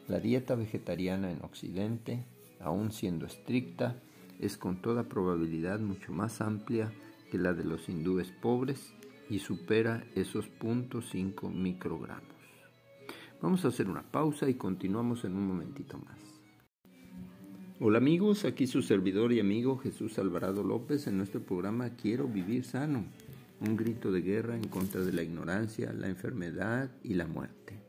La 0.07 0.19
dieta 0.19 0.55
vegetariana 0.55 1.31
en 1.31 1.43
Occidente, 1.43 2.23
aun 2.59 2.91
siendo 2.91 3.25
estricta, 3.25 4.01
es 4.39 4.57
con 4.57 4.81
toda 4.81 5.09
probabilidad 5.09 5.79
mucho 5.79 6.11
más 6.11 6.41
amplia 6.41 6.91
que 7.31 7.37
la 7.37 7.53
de 7.53 7.63
los 7.63 7.89
hindúes 7.89 8.31
pobres 8.31 8.93
y 9.29 9.39
supera 9.39 10.03
esos 10.15 10.49
0.5 10.59 11.51
microgramos. 11.53 12.23
Vamos 13.41 13.63
a 13.63 13.69
hacer 13.69 13.87
una 13.87 14.03
pausa 14.03 14.49
y 14.49 14.55
continuamos 14.55 15.23
en 15.23 15.35
un 15.35 15.47
momentito 15.47 15.97
más. 15.97 16.19
Hola 17.79 17.99
amigos, 17.99 18.43
aquí 18.43 18.67
su 18.67 18.81
servidor 18.81 19.31
y 19.31 19.39
amigo 19.39 19.77
Jesús 19.77 20.19
Alvarado 20.19 20.63
López 20.63 21.07
en 21.07 21.17
nuestro 21.17 21.41
programa 21.41 21.91
Quiero 21.91 22.27
vivir 22.27 22.65
sano, 22.65 23.05
un 23.61 23.77
grito 23.77 24.11
de 24.11 24.21
guerra 24.21 24.57
en 24.57 24.67
contra 24.67 24.99
de 25.01 25.13
la 25.13 25.23
ignorancia, 25.23 25.93
la 25.93 26.09
enfermedad 26.09 26.91
y 27.03 27.13
la 27.13 27.27
muerte. 27.27 27.79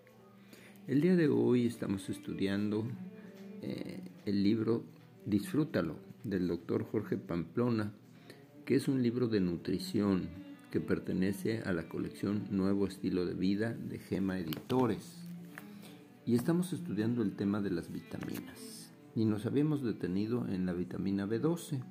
El 0.86 1.00
día 1.00 1.16
de 1.16 1.28
hoy 1.28 1.66
estamos 1.66 2.08
estudiando 2.08 2.84
eh, 3.62 4.00
el 4.26 4.42
libro 4.42 4.84
Disfrútalo 5.26 5.96
del 6.24 6.48
doctor 6.48 6.84
Jorge 6.84 7.16
Pamplona, 7.16 7.92
que 8.64 8.76
es 8.76 8.88
un 8.88 9.02
libro 9.02 9.28
de 9.28 9.40
nutrición 9.40 10.28
que 10.70 10.80
pertenece 10.80 11.62
a 11.64 11.72
la 11.72 11.88
colección 11.88 12.44
Nuevo 12.50 12.86
Estilo 12.86 13.26
de 13.26 13.34
Vida 13.34 13.74
de 13.74 13.98
Gema 13.98 14.38
Editores. 14.38 15.18
Y 16.26 16.36
estamos 16.36 16.72
estudiando 16.72 17.22
el 17.22 17.32
tema 17.32 17.60
de 17.60 17.70
las 17.70 17.92
vitaminas 17.92 18.92
y 19.14 19.24
nos 19.24 19.46
habíamos 19.46 19.82
detenido 19.82 20.46
en 20.48 20.66
la 20.66 20.72
vitamina 20.72 21.26
B12. 21.26 21.82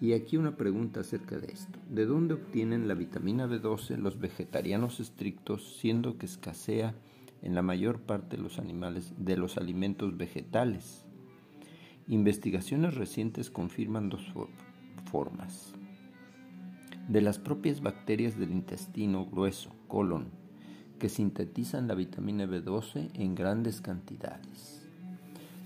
Y 0.00 0.12
aquí 0.14 0.36
una 0.36 0.56
pregunta 0.56 1.00
acerca 1.00 1.38
de 1.38 1.52
esto. 1.52 1.78
¿De 1.88 2.06
dónde 2.06 2.34
obtienen 2.34 2.88
la 2.88 2.94
vitamina 2.94 3.46
B12 3.46 3.96
los 3.96 4.18
vegetarianos 4.18 5.00
estrictos 5.00 5.76
siendo 5.80 6.18
que 6.18 6.26
escasea 6.26 6.94
en 7.42 7.54
la 7.54 7.62
mayor 7.62 8.00
parte 8.00 8.36
de 8.36 8.42
los 8.42 8.58
animales 8.58 9.12
de 9.18 9.36
los 9.36 9.56
alimentos 9.56 10.16
vegetales? 10.16 11.04
Investigaciones 12.08 12.94
recientes 12.94 13.50
confirman 13.50 14.08
dos 14.08 14.32
formas. 15.10 15.74
De 17.08 17.20
las 17.20 17.38
propias 17.38 17.80
bacterias 17.80 18.38
del 18.38 18.52
intestino 18.52 19.26
grueso, 19.26 19.70
colon, 19.88 20.30
que 20.98 21.08
sintetizan 21.08 21.88
la 21.88 21.94
vitamina 21.94 22.46
B12 22.46 23.10
en 23.14 23.34
grandes 23.34 23.80
cantidades 23.80 24.82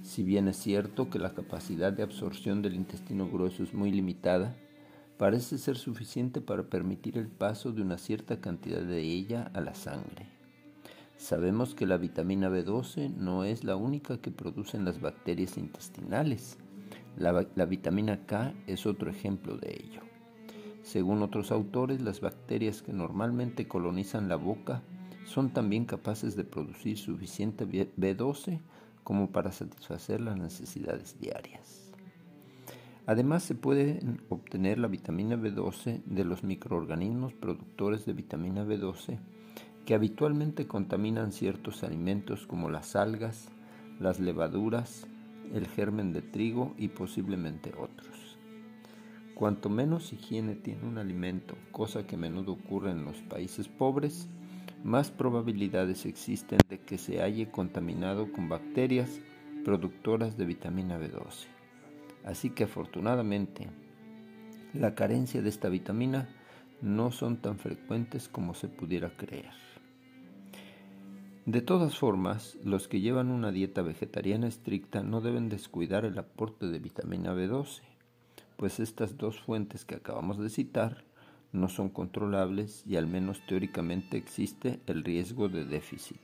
si 0.07 0.23
bien 0.23 0.47
es 0.47 0.57
cierto 0.57 1.11
que 1.11 1.19
la 1.19 1.35
capacidad 1.35 1.93
de 1.93 2.05
absorción 2.05 2.63
del 2.63 2.77
intestino 2.77 3.29
grueso 3.29 3.65
es 3.65 3.75
muy 3.75 3.91
limitada, 3.91 4.57
parece 5.19 5.59
ser 5.59 5.77
suficiente 5.77 6.41
para 6.41 6.71
permitir 6.71 7.19
el 7.19 7.27
paso 7.27 7.73
de 7.73 7.83
una 7.83 7.99
cierta 7.99 8.41
cantidad 8.41 8.83
de 8.83 9.01
ella 9.01 9.51
a 9.53 9.61
la 9.61 9.75
sangre. 9.75 10.36
Sabemos 11.17 11.75
que 11.75 11.87
la 11.87 11.97
vitamina 11.97 12.51
B12 12.51 13.15
no 13.17 13.45
es 13.45 13.65
la 13.65 13.75
única 13.75 14.19
que 14.19 14.31
producen 14.31 14.85
las 14.85 15.01
bacterias 15.01 15.57
intestinales. 15.57 16.59
La, 17.17 17.33
vitamina 17.65 18.27
K 18.27 18.53
es 18.67 18.85
otro 18.85 19.11
ejemplo 19.11 19.57
de 19.57 19.73
ello. 19.83 20.03
Según 20.83 21.23
otros 21.23 21.51
autores, 21.51 22.03
las 22.03 22.21
bacterias 22.21 22.83
que 22.83 22.93
normalmente 22.93 23.67
colonizan 23.67 24.29
la 24.29 24.37
boca 24.37 24.83
son 25.25 25.51
también 25.51 25.87
capaces 25.87 26.37
de 26.37 26.45
producir 26.45 26.99
suficiente 26.99 27.67
B12 27.67 28.61
como 29.03 29.31
para 29.33 29.53
satisfacer 29.53 30.21
las 30.21 30.37
necesidades 30.37 31.19
diarias. 31.19 31.93
Además, 33.07 33.43
se 33.43 33.55
puede 33.55 34.01
obtener 34.29 34.79
la 34.79 34.89
vitamina 34.89 35.37
B12 35.37 36.03
de 36.05 36.25
los 36.25 36.45
microorganismos 36.45 37.33
productores 37.33 38.05
de 38.05 38.13
vitamina 38.13 38.65
B12 38.65 39.19
que 39.87 39.95
habitualmente 39.95 40.67
contaminan 40.67 41.31
ciertos 41.31 41.85
alimentos 41.85 42.47
como 42.47 42.69
las 42.69 42.97
algas, 42.97 43.49
las 44.01 44.19
levaduras, 44.19 45.07
el 45.55 45.69
germen 45.69 46.13
de 46.13 46.23
trigo 46.23 46.75
y 46.77 46.89
posiblemente 46.89 47.73
otros. 47.79 48.37
Cuanto 49.37 49.69
menos 49.71 50.13
higiene 50.13 50.57
tiene 50.57 50.83
un 50.89 50.99
alimento, 50.99 51.57
cosa 51.71 52.05
que 52.05 52.17
a 52.17 52.19
menudo 52.19 52.53
ocurre 52.53 52.91
en 52.91 53.05
los 53.05 53.19
países 53.19 53.69
pobres, 53.69 54.29
más 54.83 55.11
probabilidades 55.13 56.05
existen 56.05 56.59
de 56.69 56.81
que 56.81 56.99
se 56.99 57.23
haya 57.23 57.51
contaminado 57.53 58.33
con 58.33 58.49
bacterias 58.49 59.21
productoras 59.65 60.37
de 60.37 60.47
vitamina 60.47 60.99
B12. 60.99 61.47
Así 62.25 62.51
que 62.51 62.65
afortunadamente, 62.65 63.69
la 64.75 64.97
carencia 64.97 65.43
de 65.43 65.49
esta 65.49 65.69
vitamina 65.69 66.29
no 66.83 67.13
son 67.13 67.37
tan 67.37 67.59
frecuentes 67.59 68.29
como 68.29 68.55
se 68.55 68.69
pudiera 68.69 69.17
creer. 69.17 69.76
De 71.47 71.61
todas 71.61 71.97
formas, 71.97 72.59
los 72.65 72.89
que 72.89 73.01
llevan 73.01 73.31
una 73.31 73.53
dieta 73.53 73.81
vegetariana 73.81 74.49
estricta 74.49 75.05
no 75.05 75.21
deben 75.21 75.49
descuidar 75.49 76.05
el 76.05 76.19
aporte 76.19 76.67
de 76.67 76.81
vitamina 76.81 77.33
B12, 77.35 77.83
pues 78.57 78.81
estas 78.81 79.17
dos 79.17 79.41
fuentes 79.41 79.85
que 79.85 79.95
acabamos 79.95 80.39
de 80.39 80.51
citar 80.51 81.05
no 81.53 81.69
son 81.69 81.89
controlables 81.89 82.83
y 82.85 82.97
al 82.97 83.07
menos 83.07 83.47
teóricamente 83.47 84.17
existe 84.17 84.81
el 84.89 85.05
riesgo 85.05 85.49
de 85.49 85.65
déficit. 85.65 86.19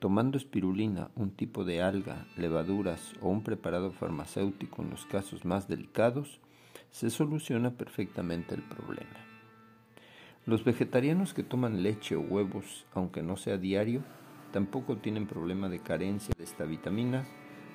Tomando 0.00 0.36
espirulina, 0.36 1.10
un 1.16 1.30
tipo 1.30 1.64
de 1.64 1.80
alga, 1.80 2.26
levaduras 2.36 3.14
o 3.22 3.30
un 3.30 3.42
preparado 3.42 3.90
farmacéutico 3.90 4.82
en 4.82 4.90
los 4.90 5.06
casos 5.06 5.46
más 5.46 5.66
delicados, 5.66 6.40
se 6.90 7.08
soluciona 7.08 7.70
perfectamente 7.70 8.54
el 8.54 8.62
problema. 8.64 9.27
Los 10.48 10.64
vegetarianos 10.64 11.34
que 11.34 11.42
toman 11.42 11.82
leche 11.82 12.16
o 12.16 12.22
huevos, 12.22 12.86
aunque 12.94 13.22
no 13.22 13.36
sea 13.36 13.58
diario, 13.58 14.00
tampoco 14.50 14.96
tienen 14.96 15.26
problema 15.26 15.68
de 15.68 15.80
carencia 15.80 16.34
de 16.38 16.42
esta 16.42 16.64
vitamina, 16.64 17.26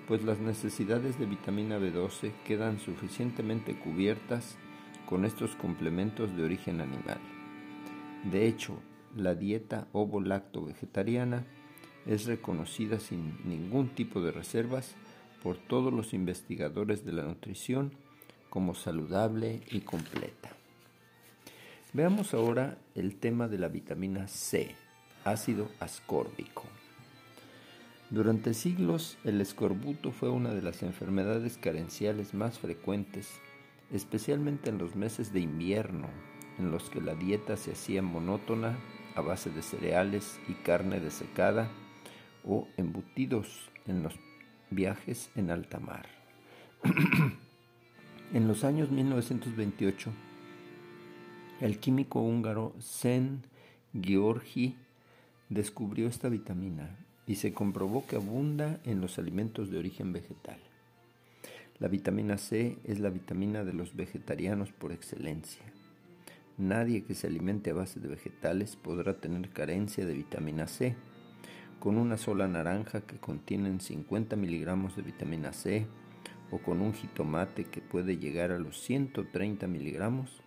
pues 0.07 0.23
las 0.23 0.39
necesidades 0.39 1.19
de 1.19 1.27
vitamina 1.27 1.77
B12 1.77 2.31
quedan 2.47 2.79
suficientemente 2.79 3.77
cubiertas 3.77 4.57
con 5.05 5.23
estos 5.23 5.55
complementos 5.55 6.35
de 6.35 6.45
origen 6.45 6.81
animal. 6.81 7.19
De 8.23 8.47
hecho, 8.47 8.79
la 9.15 9.35
dieta 9.35 9.87
ovo-lacto 9.91 10.65
vegetariana 10.65 11.45
es 12.07 12.25
reconocida 12.25 12.99
sin 12.99 13.37
ningún 13.47 13.89
tipo 13.89 14.19
de 14.19 14.31
reservas 14.31 14.95
por 15.43 15.57
todos 15.57 15.93
los 15.93 16.11
investigadores 16.15 17.05
de 17.05 17.13
la 17.13 17.21
nutrición 17.21 17.91
como 18.49 18.73
saludable 18.73 19.61
y 19.69 19.81
completa. 19.81 20.62
Veamos 21.95 22.33
ahora 22.33 22.79
el 22.95 23.17
tema 23.17 23.47
de 23.47 23.59
la 23.59 23.67
vitamina 23.67 24.27
C, 24.27 24.75
ácido 25.25 25.69
ascórbico. 25.79 26.63
Durante 28.09 28.55
siglos 28.55 29.19
el 29.23 29.39
escorbuto 29.41 30.11
fue 30.11 30.31
una 30.31 30.55
de 30.55 30.63
las 30.63 30.81
enfermedades 30.81 31.59
carenciales 31.59 32.33
más 32.33 32.57
frecuentes, 32.57 33.29
especialmente 33.91 34.71
en 34.71 34.79
los 34.79 34.95
meses 34.95 35.33
de 35.33 35.41
invierno, 35.41 36.07
en 36.57 36.71
los 36.71 36.89
que 36.89 36.99
la 36.99 37.13
dieta 37.13 37.57
se 37.57 37.73
hacía 37.73 38.01
monótona 38.01 38.75
a 39.13 39.21
base 39.21 39.51
de 39.51 39.61
cereales 39.61 40.39
y 40.47 40.53
carne 40.53 40.99
desecada 40.99 41.69
o 42.43 42.67
embutidos 42.75 43.69
en 43.85 44.01
los 44.01 44.15
viajes 44.71 45.29
en 45.35 45.51
alta 45.51 45.79
mar. 45.79 46.07
en 48.33 48.47
los 48.47 48.63
años 48.63 48.89
1928, 48.89 50.11
el 51.63 51.79
químico 51.79 52.19
húngaro 52.19 52.75
Sen 52.79 53.43
Georgi 53.93 54.75
descubrió 55.47 56.09
esta 56.09 56.27
vitamina 56.27 56.97
y 57.25 57.35
se 57.35 57.53
comprobó 57.53 58.05
que 58.05 58.17
abunda 58.17 58.81
en 58.83 58.99
los 58.99 59.17
alimentos 59.17 59.71
de 59.71 59.77
origen 59.77 60.11
vegetal. 60.11 60.59
La 61.79 61.87
vitamina 61.87 62.37
C 62.37 62.77
es 62.83 62.99
la 62.99 63.09
vitamina 63.09 63.63
de 63.63 63.71
los 63.71 63.95
vegetarianos 63.95 64.73
por 64.73 64.91
excelencia. 64.91 65.63
Nadie 66.57 67.05
que 67.05 67.15
se 67.15 67.27
alimente 67.27 67.71
a 67.71 67.75
base 67.75 68.01
de 68.01 68.09
vegetales 68.09 68.75
podrá 68.75 69.21
tener 69.21 69.49
carencia 69.51 70.05
de 70.05 70.15
vitamina 70.15 70.67
C. 70.67 70.97
Con 71.79 71.95
una 71.95 72.17
sola 72.17 72.45
naranja 72.49 72.99
que 72.99 73.19
contiene 73.19 73.79
50 73.79 74.35
miligramos 74.35 74.97
de 74.97 75.01
vitamina 75.01 75.53
C 75.53 75.87
o 76.51 76.57
con 76.57 76.81
un 76.81 76.93
jitomate 76.93 77.63
que 77.63 77.79
puede 77.79 78.17
llegar 78.17 78.51
a 78.51 78.59
los 78.59 78.81
130 78.81 79.65
miligramos, 79.67 80.42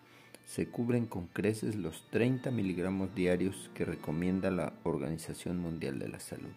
se 0.47 0.69
cubren 0.69 1.07
con 1.07 1.27
creces 1.27 1.75
los 1.75 2.09
30 2.11 2.53
miligramos 2.53 3.15
diarios 3.15 3.69
que 3.75 3.85
recomienda 3.85 4.51
la 4.51 4.73
Organización 4.85 5.59
Mundial 5.59 5.99
de 5.99 6.09
la 6.09 6.21
Salud. 6.21 6.55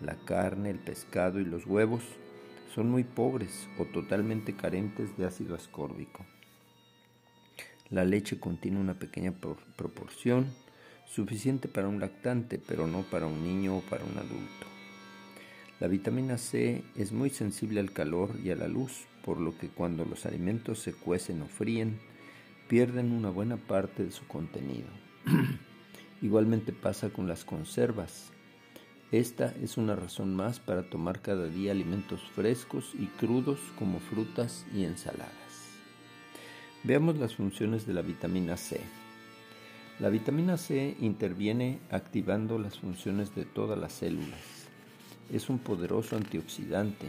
La 0.00 0.14
carne, 0.14 0.70
el 0.70 0.78
pescado 0.78 1.40
y 1.40 1.44
los 1.44 1.66
huevos 1.66 2.04
son 2.74 2.88
muy 2.88 3.02
pobres 3.02 3.68
o 3.78 3.86
totalmente 3.86 4.54
carentes 4.54 5.16
de 5.18 5.26
ácido 5.26 5.56
ascórbico. 5.56 6.24
La 7.90 8.04
leche 8.04 8.38
contiene 8.38 8.78
una 8.78 8.94
pequeña 8.94 9.32
proporción, 9.76 10.46
suficiente 11.06 11.68
para 11.68 11.88
un 11.88 12.00
lactante, 12.00 12.58
pero 12.58 12.86
no 12.86 13.02
para 13.02 13.26
un 13.26 13.42
niño 13.42 13.78
o 13.78 13.80
para 13.82 14.04
un 14.04 14.16
adulto. 14.16 14.66
La 15.80 15.88
vitamina 15.88 16.38
C 16.38 16.84
es 16.94 17.12
muy 17.12 17.30
sensible 17.30 17.80
al 17.80 17.92
calor 17.92 18.30
y 18.42 18.50
a 18.50 18.56
la 18.56 18.68
luz, 18.68 19.06
por 19.24 19.40
lo 19.40 19.58
que 19.58 19.68
cuando 19.68 20.04
los 20.04 20.24
alimentos 20.24 20.78
se 20.78 20.92
cuecen 20.92 21.42
o 21.42 21.46
fríen, 21.46 21.98
pierden 22.68 23.12
una 23.12 23.30
buena 23.30 23.56
parte 23.56 24.04
de 24.04 24.10
su 24.10 24.26
contenido. 24.26 24.88
Igualmente 26.22 26.72
pasa 26.72 27.10
con 27.10 27.28
las 27.28 27.44
conservas. 27.44 28.32
Esta 29.12 29.54
es 29.62 29.76
una 29.76 29.94
razón 29.94 30.34
más 30.34 30.58
para 30.58 30.90
tomar 30.90 31.22
cada 31.22 31.46
día 31.46 31.70
alimentos 31.70 32.20
frescos 32.34 32.92
y 32.98 33.06
crudos 33.06 33.60
como 33.78 34.00
frutas 34.00 34.66
y 34.74 34.84
ensaladas. 34.84 35.30
Veamos 36.82 37.16
las 37.18 37.36
funciones 37.36 37.86
de 37.86 37.94
la 37.94 38.02
vitamina 38.02 38.56
C. 38.56 38.80
La 40.00 40.08
vitamina 40.08 40.56
C 40.56 40.96
interviene 41.00 41.78
activando 41.90 42.58
las 42.58 42.78
funciones 42.78 43.34
de 43.34 43.44
todas 43.44 43.78
las 43.78 43.92
células. 43.92 44.68
Es 45.32 45.48
un 45.48 45.58
poderoso 45.58 46.16
antioxidante, 46.16 47.06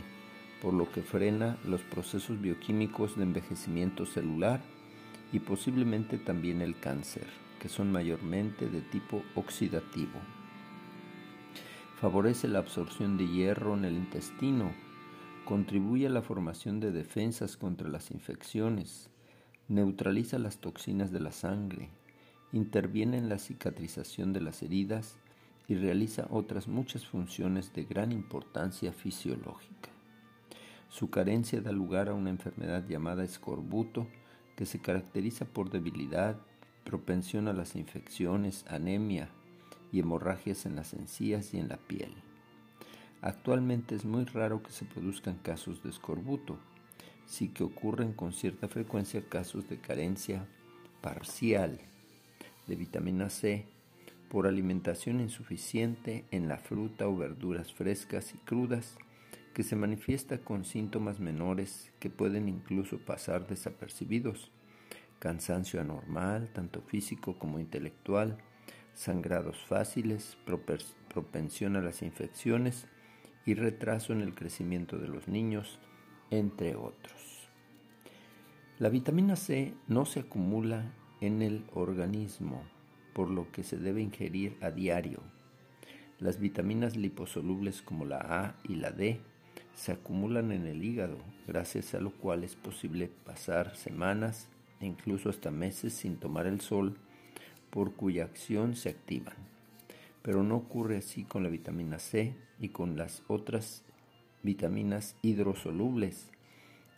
por 0.61 0.73
lo 0.73 0.89
que 0.91 1.01
frena 1.01 1.57
los 1.65 1.81
procesos 1.81 2.39
bioquímicos 2.39 3.17
de 3.17 3.23
envejecimiento 3.23 4.05
celular 4.05 4.61
y 5.31 5.39
posiblemente 5.39 6.17
también 6.17 6.61
el 6.61 6.79
cáncer, 6.79 7.27
que 7.59 7.69
son 7.69 7.91
mayormente 7.91 8.69
de 8.69 8.81
tipo 8.81 9.23
oxidativo. 9.35 10.19
Favorece 11.99 12.47
la 12.47 12.59
absorción 12.59 13.17
de 13.17 13.27
hierro 13.27 13.73
en 13.75 13.85
el 13.85 13.95
intestino, 13.95 14.71
contribuye 15.45 16.07
a 16.07 16.11
la 16.11 16.21
formación 16.21 16.79
de 16.79 16.91
defensas 16.91 17.57
contra 17.57 17.89
las 17.89 18.11
infecciones, 18.11 19.09
neutraliza 19.67 20.37
las 20.39 20.59
toxinas 20.59 21.11
de 21.11 21.19
la 21.19 21.31
sangre, 21.31 21.89
interviene 22.53 23.17
en 23.17 23.29
la 23.29 23.39
cicatrización 23.39 24.33
de 24.33 24.41
las 24.41 24.61
heridas 24.61 25.17
y 25.67 25.75
realiza 25.75 26.27
otras 26.29 26.67
muchas 26.67 27.05
funciones 27.05 27.73
de 27.73 27.83
gran 27.83 28.11
importancia 28.11 28.93
fisiológica. 28.93 29.89
Su 30.89 31.09
carencia 31.09 31.61
da 31.61 31.71
lugar 31.71 32.07
a 32.07 32.13
una 32.13 32.29
enfermedad 32.29 32.87
llamada 32.87 33.23
escorbuto, 33.23 34.07
que 34.57 34.65
se 34.65 34.79
caracteriza 34.79 35.45
por 35.45 35.69
debilidad, 35.69 36.35
propensión 36.83 37.47
a 37.47 37.53
las 37.53 37.77
infecciones, 37.77 38.65
anemia, 38.67 39.29
y 39.91 39.99
hemorragias 39.99 40.65
en 40.65 40.75
las 40.75 40.93
encías 40.93 41.53
y 41.53 41.59
en 41.59 41.69
la 41.69 41.77
piel. 41.77 42.13
Actualmente 43.21 43.95
es 43.95 44.03
muy 44.03 44.25
raro 44.25 44.61
que 44.61 44.71
se 44.71 44.85
produzcan 44.85 45.37
casos 45.37 45.81
de 45.83 45.89
escorbuto, 45.89 46.57
sí 47.25 47.49
que 47.49 47.63
ocurren 47.63 48.13
con 48.13 48.33
cierta 48.33 48.67
frecuencia 48.67 49.27
casos 49.27 49.69
de 49.69 49.79
carencia 49.79 50.45
parcial 51.01 51.79
de 52.67 52.75
vitamina 52.75 53.29
C 53.29 53.65
por 54.29 54.45
alimentación 54.45 55.21
insuficiente 55.21 56.25
en 56.31 56.47
la 56.47 56.57
fruta 56.57 57.07
o 57.07 57.15
verduras 57.15 57.73
frescas 57.73 58.33
y 58.33 58.37
crudas 58.39 58.97
que 59.57 59.63
se 59.63 59.75
manifiesta 59.75 60.37
con 60.37 60.65
síntomas 60.65 61.19
menores 61.19 61.91
que 61.99 62.11
pueden 62.11 62.47
incluso 62.47 62.99
pasar 62.99 63.47
desapercibidos, 63.47 64.51
cansancio 65.17 65.81
anormal, 65.81 66.51
tanto 66.53 66.83
físico 66.83 67.39
como 67.39 67.57
intelectual, 67.57 68.37
sangrados 68.93 69.57
fáciles, 69.65 70.37
propensión 71.11 71.75
a 71.75 71.81
las 71.81 72.03
infecciones 72.03 72.85
y 73.47 73.55
retraso 73.55 74.13
en 74.13 74.21
el 74.21 74.35
crecimiento 74.35 74.99
de 74.99 75.07
los 75.07 75.27
niños, 75.27 75.79
entre 76.29 76.75
otros. 76.75 77.49
La 78.77 78.89
vitamina 78.89 79.35
C 79.35 79.73
no 79.87 80.05
se 80.05 80.19
acumula 80.19 80.93
en 81.19 81.41
el 81.41 81.65
organismo, 81.73 82.61
por 83.15 83.31
lo 83.31 83.51
que 83.51 83.63
se 83.63 83.77
debe 83.77 84.03
ingerir 84.03 84.55
a 84.61 84.69
diario. 84.69 85.23
Las 86.19 86.39
vitaminas 86.39 86.95
liposolubles 86.95 87.81
como 87.81 88.05
la 88.05 88.19
A 88.19 88.55
y 88.63 88.75
la 88.75 88.91
D 88.91 89.19
se 89.75 89.91
acumulan 89.91 90.51
en 90.51 90.65
el 90.65 90.83
hígado, 90.83 91.17
gracias 91.47 91.93
a 91.93 91.99
lo 91.99 92.11
cual 92.11 92.43
es 92.43 92.55
posible 92.55 93.09
pasar 93.25 93.75
semanas 93.75 94.49
e 94.79 94.85
incluso 94.85 95.29
hasta 95.29 95.51
meses 95.51 95.93
sin 95.93 96.17
tomar 96.17 96.47
el 96.47 96.61
sol 96.61 96.97
por 97.69 97.93
cuya 97.93 98.23
acción 98.23 98.75
se 98.75 98.89
activan. 98.89 99.35
Pero 100.21 100.43
no 100.43 100.55
ocurre 100.55 100.97
así 100.97 101.23
con 101.23 101.43
la 101.43 101.49
vitamina 101.49 101.99
C 101.99 102.33
y 102.59 102.69
con 102.69 102.97
las 102.97 103.23
otras 103.27 103.83
vitaminas 104.43 105.15
hidrosolubles, 105.21 106.31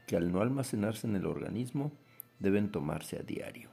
que 0.08 0.15
al 0.15 0.32
no 0.32 0.41
almacenarse 0.41 1.08
en 1.08 1.15
el 1.15 1.26
organismo 1.26 1.91
deben 2.39 2.72
tomarse 2.72 3.17
a 3.17 3.24
diario. 3.24 3.69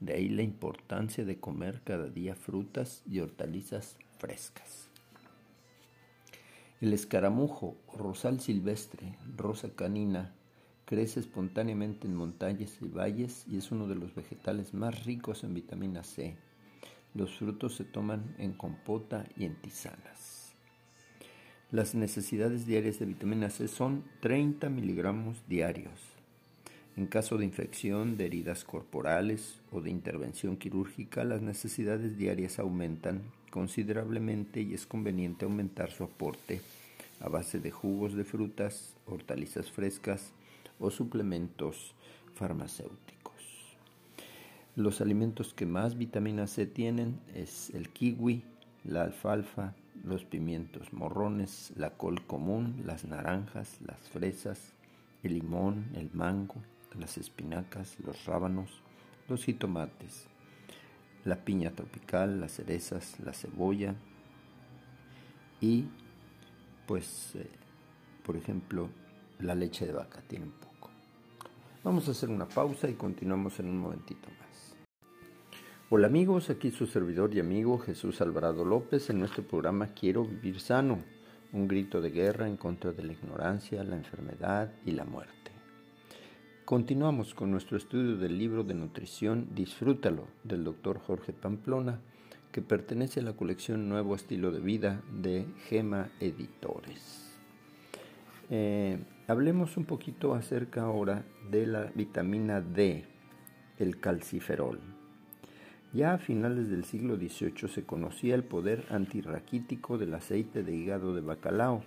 De 0.00 0.14
ahí 0.14 0.28
la 0.28 0.42
importancia 0.42 1.24
de 1.24 1.38
comer 1.38 1.80
cada 1.84 2.08
día 2.08 2.34
frutas 2.34 3.02
y 3.10 3.20
hortalizas 3.20 3.96
frescas. 4.18 4.85
El 6.80 6.92
escaramujo 6.92 7.76
rosal 7.94 8.40
silvestre, 8.40 9.16
rosa 9.36 9.70
canina, 9.74 10.34
Crece 10.86 11.18
espontáneamente 11.18 12.06
en 12.06 12.14
montañas 12.14 12.80
y 12.80 12.86
valles 12.86 13.44
y 13.50 13.58
es 13.58 13.72
uno 13.72 13.88
de 13.88 13.96
los 13.96 14.14
vegetales 14.14 14.72
más 14.72 15.04
ricos 15.04 15.42
en 15.42 15.52
vitamina 15.52 16.04
C. 16.04 16.36
Los 17.12 17.36
frutos 17.36 17.74
se 17.74 17.82
toman 17.82 18.36
en 18.38 18.52
compota 18.52 19.26
y 19.36 19.46
en 19.46 19.56
tisanas. 19.56 20.54
Las 21.72 21.96
necesidades 21.96 22.66
diarias 22.66 23.00
de 23.00 23.06
vitamina 23.06 23.50
C 23.50 23.66
son 23.66 24.04
30 24.20 24.70
miligramos 24.70 25.42
diarios. 25.48 26.15
En 26.96 27.06
caso 27.06 27.36
de 27.36 27.44
infección, 27.44 28.16
de 28.16 28.24
heridas 28.24 28.64
corporales 28.64 29.60
o 29.70 29.82
de 29.82 29.90
intervención 29.90 30.56
quirúrgica, 30.56 31.24
las 31.24 31.42
necesidades 31.42 32.16
diarias 32.16 32.58
aumentan 32.58 33.20
considerablemente 33.50 34.62
y 34.62 34.72
es 34.72 34.86
conveniente 34.86 35.44
aumentar 35.44 35.90
su 35.90 36.04
aporte 36.04 36.62
a 37.20 37.28
base 37.28 37.60
de 37.60 37.70
jugos 37.70 38.14
de 38.14 38.24
frutas, 38.24 38.96
hortalizas 39.06 39.70
frescas, 39.70 40.32
o 40.78 40.90
suplementos 40.90 41.94
farmacéuticos. 42.34 43.34
Los 44.74 45.00
alimentos 45.00 45.54
que 45.54 45.66
más 45.66 45.96
vitamina 45.96 46.46
C 46.46 46.66
tienen 46.66 47.18
es 47.34 47.70
el 47.70 47.88
kiwi, 47.88 48.42
la 48.84 49.02
alfalfa, 49.02 49.74
los 50.04 50.24
pimientos 50.24 50.92
morrones, 50.92 51.72
la 51.76 51.90
col 51.90 52.26
común, 52.26 52.82
las 52.84 53.04
naranjas, 53.04 53.78
las 53.86 54.00
fresas, 54.10 54.74
el 55.22 55.34
limón, 55.34 55.86
el 55.94 56.10
mango, 56.12 56.56
las 56.98 57.18
espinacas, 57.18 57.96
los 58.04 58.24
rábanos, 58.24 58.82
los 59.28 59.44
jitomates, 59.44 60.26
la 61.24 61.44
piña 61.44 61.70
tropical, 61.70 62.40
las 62.40 62.52
cerezas, 62.52 63.18
la 63.20 63.32
cebolla 63.32 63.94
y 65.60 65.86
pues 66.86 67.34
eh, 67.34 67.50
por 68.24 68.36
ejemplo 68.36 68.88
la 69.40 69.54
leche 69.54 69.86
de 69.86 69.92
vaca 69.92 70.22
tiene 70.26 70.46
un 70.46 70.52
poco. 70.52 70.90
Vamos 71.82 72.08
a 72.08 72.12
hacer 72.12 72.30
una 72.30 72.48
pausa 72.48 72.88
y 72.88 72.94
continuamos 72.94 73.60
en 73.60 73.68
un 73.68 73.78
momentito 73.78 74.28
más. 74.40 74.74
Hola 75.88 76.08
amigos, 76.08 76.50
aquí 76.50 76.70
su 76.70 76.86
servidor 76.86 77.34
y 77.34 77.40
amigo 77.40 77.78
Jesús 77.78 78.20
Alvarado 78.20 78.64
López 78.64 79.08
en 79.10 79.20
nuestro 79.20 79.46
programa 79.46 79.88
Quiero 79.88 80.24
Vivir 80.24 80.60
Sano, 80.60 80.98
un 81.52 81.68
grito 81.68 82.00
de 82.00 82.10
guerra 82.10 82.48
en 82.48 82.56
contra 82.56 82.92
de 82.92 83.04
la 83.04 83.12
ignorancia, 83.12 83.84
la 83.84 83.96
enfermedad 83.96 84.72
y 84.84 84.92
la 84.92 85.04
muerte. 85.04 85.45
Continuamos 86.66 87.32
con 87.32 87.52
nuestro 87.52 87.76
estudio 87.76 88.16
del 88.16 88.38
libro 88.38 88.64
de 88.64 88.74
nutrición 88.74 89.46
Disfrútalo 89.54 90.26
del 90.42 90.64
doctor 90.64 90.98
Jorge 90.98 91.32
Pamplona, 91.32 92.00
que 92.50 92.60
pertenece 92.60 93.20
a 93.20 93.22
la 93.22 93.34
colección 93.34 93.88
Nuevo 93.88 94.16
Estilo 94.16 94.50
de 94.50 94.58
Vida 94.58 95.00
de 95.12 95.46
Gema 95.68 96.08
Editores. 96.18 97.38
Eh, 98.50 98.98
hablemos 99.28 99.76
un 99.76 99.84
poquito 99.84 100.34
acerca 100.34 100.82
ahora 100.82 101.24
de 101.52 101.68
la 101.68 101.84
vitamina 101.94 102.60
D, 102.60 103.04
el 103.78 104.00
calciferol. 104.00 104.80
Ya 105.92 106.14
a 106.14 106.18
finales 106.18 106.68
del 106.68 106.82
siglo 106.82 107.14
XVIII 107.14 107.68
se 107.68 107.84
conocía 107.84 108.34
el 108.34 108.42
poder 108.42 108.86
antirraquítico 108.90 109.98
del 109.98 110.14
aceite 110.14 110.64
de 110.64 110.74
hígado 110.74 111.14
de 111.14 111.20
bacalao. 111.20 111.84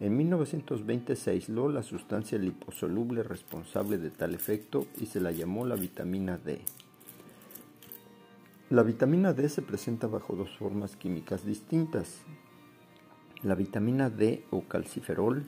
En 0.00 0.16
1920 0.16 1.14
se 1.14 1.30
aisló 1.30 1.68
la 1.68 1.82
sustancia 1.82 2.38
liposoluble 2.38 3.22
responsable 3.22 3.98
de 3.98 4.10
tal 4.10 4.34
efecto 4.34 4.86
y 4.98 5.06
se 5.06 5.20
la 5.20 5.30
llamó 5.30 5.66
la 5.66 5.76
vitamina 5.76 6.38
D. 6.38 6.62
La 8.70 8.82
vitamina 8.82 9.34
D 9.34 9.48
se 9.50 9.60
presenta 9.60 10.06
bajo 10.06 10.34
dos 10.34 10.56
formas 10.56 10.96
químicas 10.96 11.44
distintas. 11.44 12.22
La 13.42 13.54
vitamina 13.54 14.08
D 14.08 14.44
o 14.50 14.62
calciferol, 14.62 15.44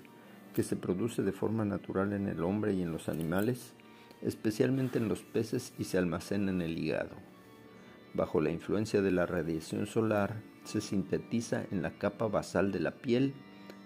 que 0.54 0.62
se 0.62 0.76
produce 0.76 1.22
de 1.22 1.32
forma 1.32 1.64
natural 1.64 2.12
en 2.12 2.28
el 2.28 2.42
hombre 2.42 2.74
y 2.74 2.82
en 2.82 2.92
los 2.92 3.08
animales, 3.08 3.72
especialmente 4.20 4.98
en 4.98 5.08
los 5.08 5.22
peces 5.22 5.72
y 5.78 5.84
se 5.84 5.96
almacena 5.96 6.50
en 6.50 6.60
el 6.60 6.78
hígado 6.78 7.32
bajo 8.14 8.40
la 8.40 8.50
influencia 8.50 9.02
de 9.02 9.10
la 9.10 9.26
radiación 9.26 9.86
solar, 9.86 10.42
se 10.64 10.80
sintetiza 10.80 11.64
en 11.70 11.82
la 11.82 11.92
capa 11.92 12.28
basal 12.28 12.72
de 12.72 12.80
la 12.80 12.92
piel 12.92 13.34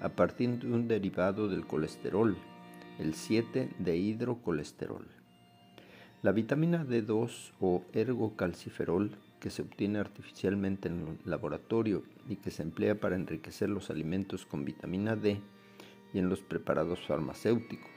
a 0.01 0.09
partir 0.11 0.59
de 0.59 0.67
un 0.73 0.89
derivado 0.89 1.49
del 1.49 1.67
colesterol, 1.67 2.37
el 2.99 3.15
7-dehidrocolesterol. 3.15 5.07
La 6.23 6.33
vitamina 6.33 6.85
D2 6.85 7.53
o 7.61 7.85
ergocalciferol, 7.93 9.11
que 9.41 9.51
se 9.51 9.63
obtiene 9.63 9.99
artificialmente 9.99 10.89
en 10.89 11.01
el 11.01 11.31
laboratorio 11.31 12.03
y 12.29 12.37
que 12.37 12.51
se 12.51 12.63
emplea 12.63 12.99
para 12.99 13.17
enriquecer 13.17 13.69
los 13.69 13.91
alimentos 13.91 14.47
con 14.47 14.65
vitamina 14.65 15.15
D 15.15 15.41
y 16.13 16.19
en 16.19 16.29
los 16.29 16.41
preparados 16.41 17.01
farmacéuticos. 17.07 17.91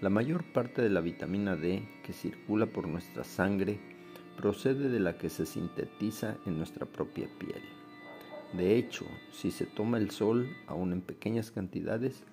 La 0.00 0.10
mayor 0.10 0.44
parte 0.52 0.80
de 0.80 0.90
la 0.90 1.00
vitamina 1.00 1.54
D 1.54 1.82
que 2.04 2.12
circula 2.12 2.66
por 2.66 2.88
nuestra 2.88 3.24
sangre 3.24 3.78
procede 4.36 4.88
de 4.88 5.00
la 5.00 5.18
que 5.18 5.28
se 5.28 5.44
sintetiza 5.44 6.36
en 6.46 6.56
nuestra 6.56 6.86
propia 6.86 7.28
piel. 7.38 7.77
De 8.52 8.76
hecho, 8.76 9.04
si 9.32 9.50
se 9.50 9.66
toma 9.66 9.98
el 9.98 10.10
sol, 10.10 10.48
aun 10.66 10.92
en 10.92 11.02
pequeñas 11.02 11.50
cantidades, 11.50 12.24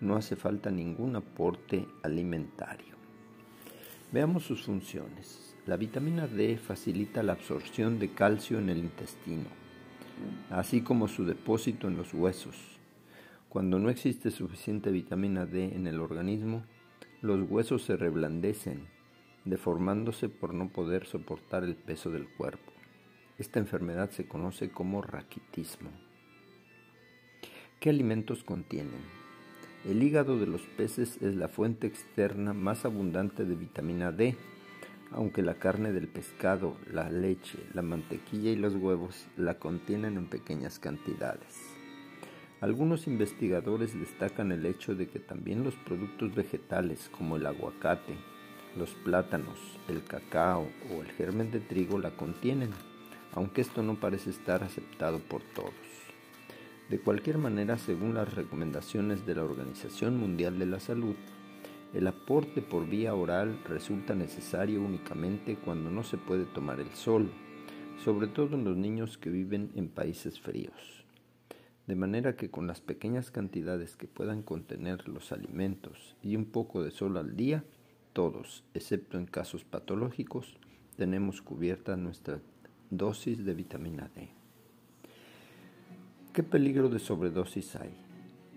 no 0.00 0.16
hace 0.16 0.34
falta 0.34 0.70
ningún 0.70 1.14
aporte 1.14 1.86
alimentario. 2.02 2.96
Veamos 4.12 4.44
sus 4.44 4.64
funciones. 4.64 5.54
La 5.66 5.76
vitamina 5.76 6.26
D 6.26 6.56
facilita 6.56 7.22
la 7.22 7.34
absorción 7.34 7.98
de 8.00 8.08
calcio 8.08 8.58
en 8.58 8.70
el 8.70 8.78
intestino, 8.78 9.46
así 10.50 10.80
como 10.80 11.06
su 11.06 11.24
depósito 11.24 11.86
en 11.86 11.96
los 11.96 12.12
huesos. 12.14 12.56
Cuando 13.48 13.78
no 13.78 13.90
existe 13.90 14.30
suficiente 14.30 14.90
vitamina 14.90 15.46
D 15.46 15.76
en 15.76 15.86
el 15.86 16.00
organismo, 16.00 16.64
los 17.20 17.48
huesos 17.48 17.82
se 17.84 17.96
reblandecen 17.96 18.88
deformándose 19.44 20.28
por 20.28 20.54
no 20.54 20.70
poder 20.70 21.06
soportar 21.06 21.62
el 21.64 21.76
peso 21.76 22.10
del 22.10 22.28
cuerpo. 22.28 22.72
Esta 23.40 23.58
enfermedad 23.58 24.10
se 24.10 24.28
conoce 24.28 24.68
como 24.68 25.00
raquitismo. 25.00 25.88
¿Qué 27.80 27.88
alimentos 27.88 28.44
contienen? 28.44 29.00
El 29.86 30.02
hígado 30.02 30.38
de 30.38 30.46
los 30.46 30.60
peces 30.76 31.16
es 31.22 31.36
la 31.36 31.48
fuente 31.48 31.86
externa 31.86 32.52
más 32.52 32.84
abundante 32.84 33.46
de 33.46 33.54
vitamina 33.54 34.12
D, 34.12 34.36
aunque 35.10 35.40
la 35.40 35.54
carne 35.54 35.90
del 35.90 36.06
pescado, 36.06 36.76
la 36.92 37.08
leche, 37.08 37.58
la 37.72 37.80
mantequilla 37.80 38.50
y 38.50 38.56
los 38.56 38.74
huevos 38.74 39.26
la 39.38 39.58
contienen 39.58 40.18
en 40.18 40.26
pequeñas 40.26 40.78
cantidades. 40.78 41.74
Algunos 42.60 43.06
investigadores 43.06 43.98
destacan 43.98 44.52
el 44.52 44.66
hecho 44.66 44.94
de 44.94 45.08
que 45.08 45.18
también 45.18 45.64
los 45.64 45.76
productos 45.76 46.34
vegetales 46.34 47.08
como 47.16 47.36
el 47.36 47.46
aguacate, 47.46 48.18
los 48.76 48.90
plátanos, 48.96 49.58
el 49.88 50.04
cacao 50.04 50.68
o 50.92 51.00
el 51.00 51.10
germen 51.12 51.50
de 51.50 51.60
trigo 51.60 51.98
la 51.98 52.10
contienen, 52.10 52.68
aunque 53.32 53.60
esto 53.60 53.82
no 53.82 54.00
parece 54.00 54.30
estar 54.30 54.62
aceptado 54.62 55.18
por 55.18 55.42
todos. 55.42 55.74
De 56.88 56.98
cualquier 56.98 57.38
manera, 57.38 57.78
según 57.78 58.14
las 58.14 58.34
recomendaciones 58.34 59.24
de 59.24 59.36
la 59.36 59.44
Organización 59.44 60.18
Mundial 60.18 60.58
de 60.58 60.66
la 60.66 60.80
Salud, 60.80 61.14
el 61.94 62.06
aporte 62.06 62.62
por 62.62 62.88
vía 62.88 63.14
oral 63.14 63.60
resulta 63.64 64.14
necesario 64.14 64.80
únicamente 64.82 65.56
cuando 65.56 65.90
no 65.90 66.02
se 66.02 66.18
puede 66.18 66.44
tomar 66.44 66.80
el 66.80 66.90
sol, 66.90 67.30
sobre 68.04 68.26
todo 68.26 68.56
en 68.56 68.64
los 68.64 68.76
niños 68.76 69.18
que 69.18 69.30
viven 69.30 69.70
en 69.74 69.88
países 69.88 70.40
fríos. 70.40 71.04
De 71.86 71.96
manera 71.96 72.36
que 72.36 72.50
con 72.50 72.66
las 72.66 72.80
pequeñas 72.80 73.30
cantidades 73.30 73.96
que 73.96 74.06
puedan 74.06 74.42
contener 74.42 75.08
los 75.08 75.32
alimentos 75.32 76.16
y 76.22 76.36
un 76.36 76.44
poco 76.44 76.82
de 76.82 76.92
sol 76.92 77.16
al 77.16 77.36
día, 77.36 77.64
todos, 78.12 78.64
excepto 78.74 79.18
en 79.18 79.26
casos 79.26 79.64
patológicos, 79.64 80.56
tenemos 80.96 81.42
cubierta 81.42 81.96
nuestra 81.96 82.40
dosis 82.90 83.44
de 83.44 83.54
vitamina 83.54 84.10
D. 84.14 84.28
¿Qué 86.32 86.42
peligro 86.42 86.88
de 86.88 86.98
sobredosis 86.98 87.76
hay? 87.76 87.90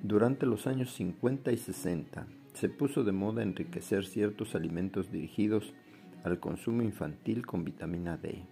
Durante 0.01 0.45
los 0.45 0.67
años 0.67 0.91
50 0.93 1.51
y 1.51 1.57
60 1.57 2.27
se 2.53 2.69
puso 2.69 3.03
de 3.03 3.11
moda 3.11 3.43
enriquecer 3.43 4.05
ciertos 4.05 4.55
alimentos 4.55 5.11
dirigidos 5.11 5.73
al 6.23 6.39
consumo 6.39 6.81
infantil 6.81 7.45
con 7.45 7.63
vitamina 7.63 8.17
D. 8.17 8.43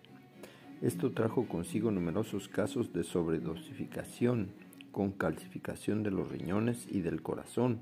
Esto 0.81 1.11
trajo 1.11 1.47
consigo 1.47 1.91
numerosos 1.91 2.47
casos 2.47 2.93
de 2.93 3.03
sobredosificación 3.03 4.49
con 4.91 5.11
calcificación 5.11 6.03
de 6.03 6.11
los 6.11 6.29
riñones 6.29 6.87
y 6.89 7.01
del 7.01 7.21
corazón 7.21 7.81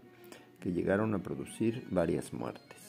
que 0.60 0.72
llegaron 0.72 1.14
a 1.16 1.24
producir 1.24 1.86
varias 1.90 2.34
muertes. 2.34 2.89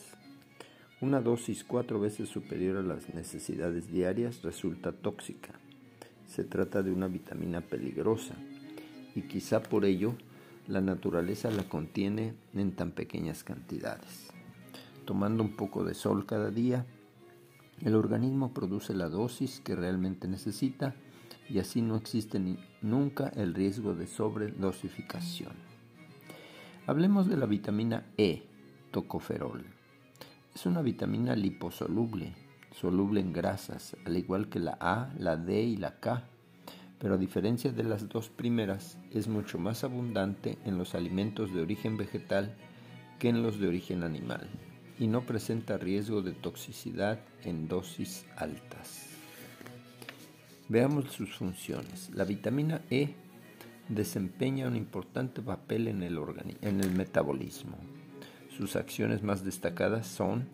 Una 1.02 1.22
dosis 1.22 1.64
cuatro 1.64 1.98
veces 1.98 2.28
superior 2.28 2.76
a 2.76 2.82
las 2.82 3.14
necesidades 3.14 3.90
diarias 3.90 4.42
resulta 4.42 4.92
tóxica. 4.92 5.54
Se 6.26 6.44
trata 6.44 6.82
de 6.82 6.92
una 6.92 7.06
vitamina 7.08 7.62
peligrosa 7.62 8.34
y 9.14 9.22
quizá 9.22 9.62
por 9.62 9.86
ello 9.86 10.14
la 10.68 10.82
naturaleza 10.82 11.50
la 11.50 11.66
contiene 11.66 12.34
en 12.52 12.72
tan 12.72 12.90
pequeñas 12.90 13.44
cantidades. 13.44 14.28
Tomando 15.06 15.42
un 15.42 15.56
poco 15.56 15.84
de 15.84 15.94
sol 15.94 16.26
cada 16.26 16.50
día, 16.50 16.84
el 17.80 17.94
organismo 17.94 18.52
produce 18.52 18.92
la 18.92 19.08
dosis 19.08 19.60
que 19.60 19.74
realmente 19.74 20.28
necesita 20.28 20.94
y 21.48 21.60
así 21.60 21.80
no 21.80 21.96
existe 21.96 22.38
ni 22.38 22.58
nunca 22.82 23.28
el 23.28 23.54
riesgo 23.54 23.94
de 23.94 24.06
sobredosificación. 24.06 25.54
Hablemos 26.86 27.26
de 27.26 27.38
la 27.38 27.46
vitamina 27.46 28.04
E, 28.18 28.42
tocoferol. 28.90 29.79
Es 30.54 30.66
una 30.66 30.82
vitamina 30.82 31.36
liposoluble, 31.36 32.34
soluble 32.72 33.20
en 33.20 33.32
grasas, 33.32 33.96
al 34.04 34.16
igual 34.16 34.48
que 34.48 34.58
la 34.58 34.76
A, 34.80 35.12
la 35.18 35.36
D 35.36 35.62
y 35.62 35.76
la 35.76 36.00
K, 36.00 36.24
pero 36.98 37.14
a 37.14 37.18
diferencia 37.18 37.72
de 37.72 37.84
las 37.84 38.08
dos 38.08 38.28
primeras, 38.28 38.98
es 39.10 39.28
mucho 39.28 39.58
más 39.58 39.84
abundante 39.84 40.58
en 40.64 40.76
los 40.76 40.94
alimentos 40.94 41.54
de 41.54 41.62
origen 41.62 41.96
vegetal 41.96 42.54
que 43.18 43.28
en 43.28 43.42
los 43.42 43.58
de 43.60 43.68
origen 43.68 44.02
animal 44.02 44.48
y 44.98 45.06
no 45.06 45.22
presenta 45.22 45.78
riesgo 45.78 46.20
de 46.20 46.32
toxicidad 46.32 47.20
en 47.42 47.68
dosis 47.68 48.26
altas. 48.36 49.06
Veamos 50.68 51.10
sus 51.12 51.34
funciones. 51.34 52.10
La 52.14 52.24
vitamina 52.24 52.82
E 52.90 53.14
desempeña 53.88 54.68
un 54.68 54.76
importante 54.76 55.40
papel 55.40 55.88
en 55.88 56.02
el, 56.02 56.18
en 56.60 56.80
el 56.80 56.90
metabolismo. 56.92 57.78
Sus 58.60 58.76
acciones 58.76 59.22
más 59.22 59.42
destacadas 59.42 60.06
son 60.06 60.46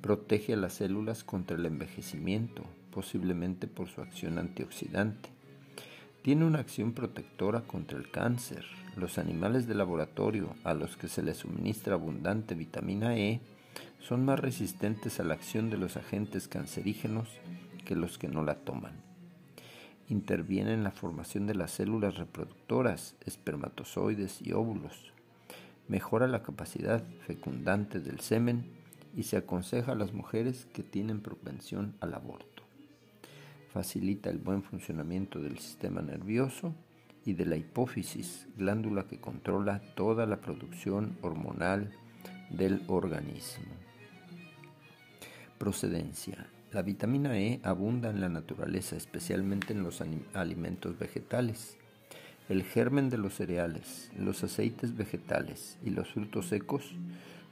protege 0.00 0.54
a 0.54 0.56
las 0.56 0.72
células 0.72 1.22
contra 1.22 1.56
el 1.56 1.64
envejecimiento, 1.64 2.64
posiblemente 2.90 3.68
por 3.68 3.86
su 3.86 4.00
acción 4.00 4.40
antioxidante. 4.40 5.28
Tiene 6.22 6.44
una 6.44 6.58
acción 6.58 6.92
protectora 6.92 7.60
contra 7.60 7.98
el 7.98 8.10
cáncer. 8.10 8.64
Los 8.96 9.16
animales 9.16 9.68
de 9.68 9.76
laboratorio 9.76 10.56
a 10.64 10.74
los 10.74 10.96
que 10.96 11.06
se 11.06 11.22
les 11.22 11.36
suministra 11.36 11.94
abundante 11.94 12.56
vitamina 12.56 13.16
E 13.16 13.40
son 14.00 14.24
más 14.24 14.40
resistentes 14.40 15.20
a 15.20 15.22
la 15.22 15.34
acción 15.34 15.70
de 15.70 15.78
los 15.78 15.96
agentes 15.96 16.48
cancerígenos 16.48 17.28
que 17.84 17.94
los 17.94 18.18
que 18.18 18.26
no 18.26 18.42
la 18.42 18.56
toman. 18.56 18.94
Interviene 20.08 20.72
en 20.72 20.82
la 20.82 20.90
formación 20.90 21.46
de 21.46 21.54
las 21.54 21.70
células 21.70 22.16
reproductoras, 22.16 23.14
espermatozoides 23.24 24.42
y 24.42 24.52
óvulos 24.52 25.12
mejora 25.88 26.26
la 26.26 26.42
capacidad 26.42 27.02
fecundante 27.26 28.00
del 28.00 28.20
semen 28.20 28.64
y 29.14 29.24
se 29.24 29.36
aconseja 29.36 29.92
a 29.92 29.96
las 29.96 30.12
mujeres 30.12 30.66
que 30.72 30.82
tienen 30.82 31.20
propensión 31.20 31.96
al 32.00 32.14
aborto. 32.14 32.62
Facilita 33.72 34.30
el 34.30 34.38
buen 34.38 34.62
funcionamiento 34.62 35.40
del 35.40 35.58
sistema 35.58 36.02
nervioso 36.02 36.74
y 37.24 37.34
de 37.34 37.46
la 37.46 37.56
hipófisis, 37.56 38.46
glándula 38.56 39.06
que 39.06 39.20
controla 39.20 39.80
toda 39.94 40.26
la 40.26 40.40
producción 40.40 41.18
hormonal 41.22 41.92
del 42.50 42.82
organismo. 42.86 43.74
Procedencia. 45.58 46.46
La 46.72 46.82
vitamina 46.82 47.38
E 47.38 47.60
abunda 47.62 48.10
en 48.10 48.20
la 48.20 48.28
naturaleza, 48.28 48.96
especialmente 48.96 49.72
en 49.72 49.82
los 49.82 50.02
alimentos 50.34 50.98
vegetales. 50.98 51.78
El 52.48 52.62
germen 52.62 53.10
de 53.10 53.18
los 53.18 53.34
cereales, 53.34 54.12
los 54.16 54.44
aceites 54.44 54.96
vegetales 54.96 55.78
y 55.84 55.90
los 55.90 56.12
frutos 56.12 56.46
secos 56.46 56.94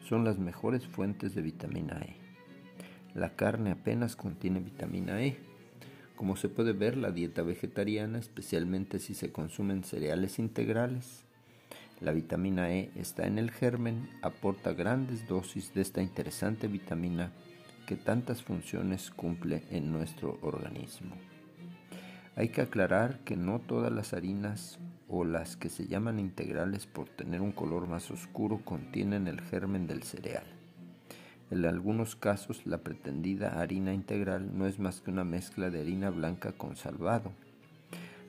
son 0.08 0.22
las 0.22 0.38
mejores 0.38 0.86
fuentes 0.86 1.34
de 1.34 1.42
vitamina 1.42 2.00
E. 2.00 2.14
La 3.12 3.34
carne 3.34 3.72
apenas 3.72 4.14
contiene 4.14 4.60
vitamina 4.60 5.20
E. 5.20 5.36
Como 6.14 6.36
se 6.36 6.48
puede 6.48 6.72
ver, 6.74 6.96
la 6.96 7.10
dieta 7.10 7.42
vegetariana, 7.42 8.20
especialmente 8.20 9.00
si 9.00 9.14
se 9.14 9.32
consumen 9.32 9.82
cereales 9.82 10.38
integrales, 10.38 11.24
la 12.00 12.12
vitamina 12.12 12.72
E 12.72 12.92
está 12.94 13.26
en 13.26 13.40
el 13.40 13.50
germen, 13.50 14.08
aporta 14.22 14.74
grandes 14.74 15.26
dosis 15.26 15.74
de 15.74 15.80
esta 15.80 16.02
interesante 16.02 16.68
vitamina 16.68 17.32
que 17.88 17.96
tantas 17.96 18.44
funciones 18.44 19.10
cumple 19.10 19.64
en 19.72 19.90
nuestro 19.90 20.38
organismo. 20.42 21.16
Hay 22.36 22.48
que 22.48 22.62
aclarar 22.62 23.20
que 23.20 23.36
no 23.36 23.60
todas 23.60 23.92
las 23.92 24.12
harinas 24.12 24.80
o 25.08 25.24
las 25.24 25.56
que 25.56 25.68
se 25.68 25.86
llaman 25.86 26.18
integrales 26.18 26.84
por 26.86 27.08
tener 27.08 27.40
un 27.40 27.52
color 27.52 27.86
más 27.86 28.10
oscuro 28.10 28.62
contienen 28.64 29.28
el 29.28 29.40
germen 29.40 29.86
del 29.86 30.02
cereal. 30.02 30.44
En 31.52 31.64
algunos 31.64 32.16
casos 32.16 32.66
la 32.66 32.78
pretendida 32.78 33.60
harina 33.60 33.94
integral 33.94 34.58
no 34.58 34.66
es 34.66 34.80
más 34.80 35.00
que 35.00 35.12
una 35.12 35.22
mezcla 35.22 35.70
de 35.70 35.80
harina 35.80 36.10
blanca 36.10 36.50
con 36.50 36.74
salvado. 36.74 37.30